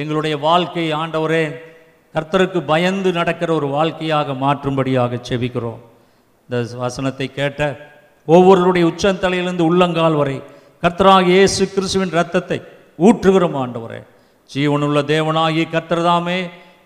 [0.00, 1.44] எங்களுடைய வாழ்க்கை ஆண்டவரே
[2.14, 5.80] கர்த்தருக்கு பயந்து நடக்கிற ஒரு வாழ்க்கையாக மாற்றும்படியாக செபிக்கிறோம்.
[6.46, 7.60] இந்த வசனத்தை கேட்ட
[8.26, 10.36] ஒவ்வொருவருடைய உச்சந்தலையிலிருந்து உள்ளங்கால் வரை
[10.82, 12.58] கர்த்தராக இயேசு கிறிஸ்துவின் ரத்தத்தை
[13.06, 14.00] ஊற்றுகிறோம் ஆண்டவரே.
[14.50, 16.38] ஜீவனுள்ள தேவனாகி கர்த்தர்தாமே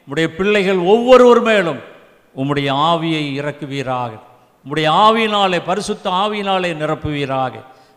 [0.04, 1.80] உம்முடைய பிள்ளைகள் ஒவ்வொருவர் மேலும்
[2.36, 4.10] உம்முடைய ஆவியை இறக்குவீராக.
[4.64, 7.54] உம்முடைய ஆவியினாலே பரிசுத்த ஆவியினாலே நிரப்புவீராக.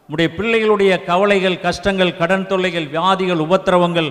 [0.09, 4.07] உம்முடைய பிள்ளைகளுடைய கவலைகள் கஷ்டங்கள் கடன் தொல்லைகள் வியாதிகள் உபத்திரவங்கள்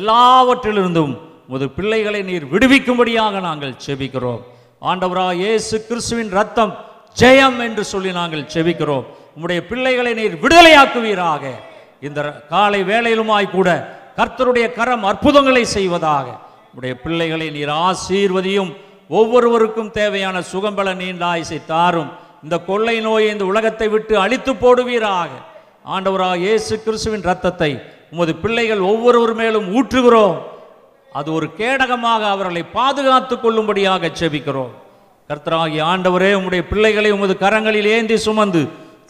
[0.00, 1.14] எல்லாவற்றிலிருந்தும்
[1.48, 4.42] உமது பிள்ளைகளை நீர் விடுவிக்கும்படியாக நாங்கள் செபிக்கிறோம்.
[4.90, 6.74] ஆண்டவராக இயேசு கிறிஸ்துவின் ரத்தம்
[7.20, 9.06] ஜெயம் என்று சொல்லி நாங்கள் செபிக்கிறோம்.
[9.36, 11.44] உம்முடைய பிள்ளைகளை நீர் விடுதலையாக்குவீராக.
[12.06, 12.20] இந்த
[12.52, 13.68] காலை வேளையிலுமாய் கூட
[14.18, 16.26] கர்த்தருடைய கரம் அற்புதங்களை செய்வதாக.
[16.70, 18.72] உம்முடைய பிள்ளைகளை நீர் ஆசீர்வதியும்
[19.18, 22.10] ஒவ்வொருவருக்கும் தேவையான சுகம்பல நீண்ட ஆயுசை தாரும்
[22.44, 25.30] இந்த கொள்ளை நோயை இந்த உலகத்தை விட்டு அழித்து போடுவீராக.
[25.94, 27.70] ஆண்டவராக இயேசு கிறிஸ்துவின் ரத்தத்தை
[28.12, 30.36] உமது பிள்ளைகள் ஒவ்வொருவர் மேலும் ஊற்றுகிறோம்.
[31.18, 34.72] அது ஒரு கேடகமாக அவர்களை பாதுகாத்து கொள்ளும்படியாக செபிக்கிறோம்
[35.30, 38.62] கர்த்தராகிய ஆண்டவரே உம்முடைய பிள்ளைகளை உமது கரங்களில் ஏந்தி சுமந்து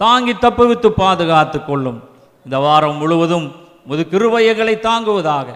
[0.03, 2.01] தாங்கி தப்புவித்து பாதுகாத்து கொள்ளும்.
[2.47, 3.47] இந்த வாரம் முழுவதும்
[3.87, 5.49] உமது கிருபையங்களை தாங்குவதாக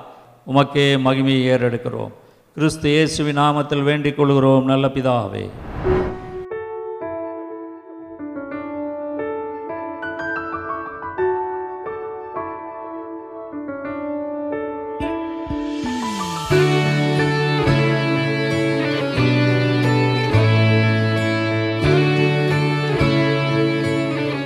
[0.50, 2.12] உமக்கே மகிமையை ஏறெடுக்கிறோம்.
[2.56, 4.64] கிறிஸ்து இயேசுவின் நாமத்தில் வேண்டிக் கொள்கிறோம்.
[4.72, 5.44] நல்ல பிதாவே.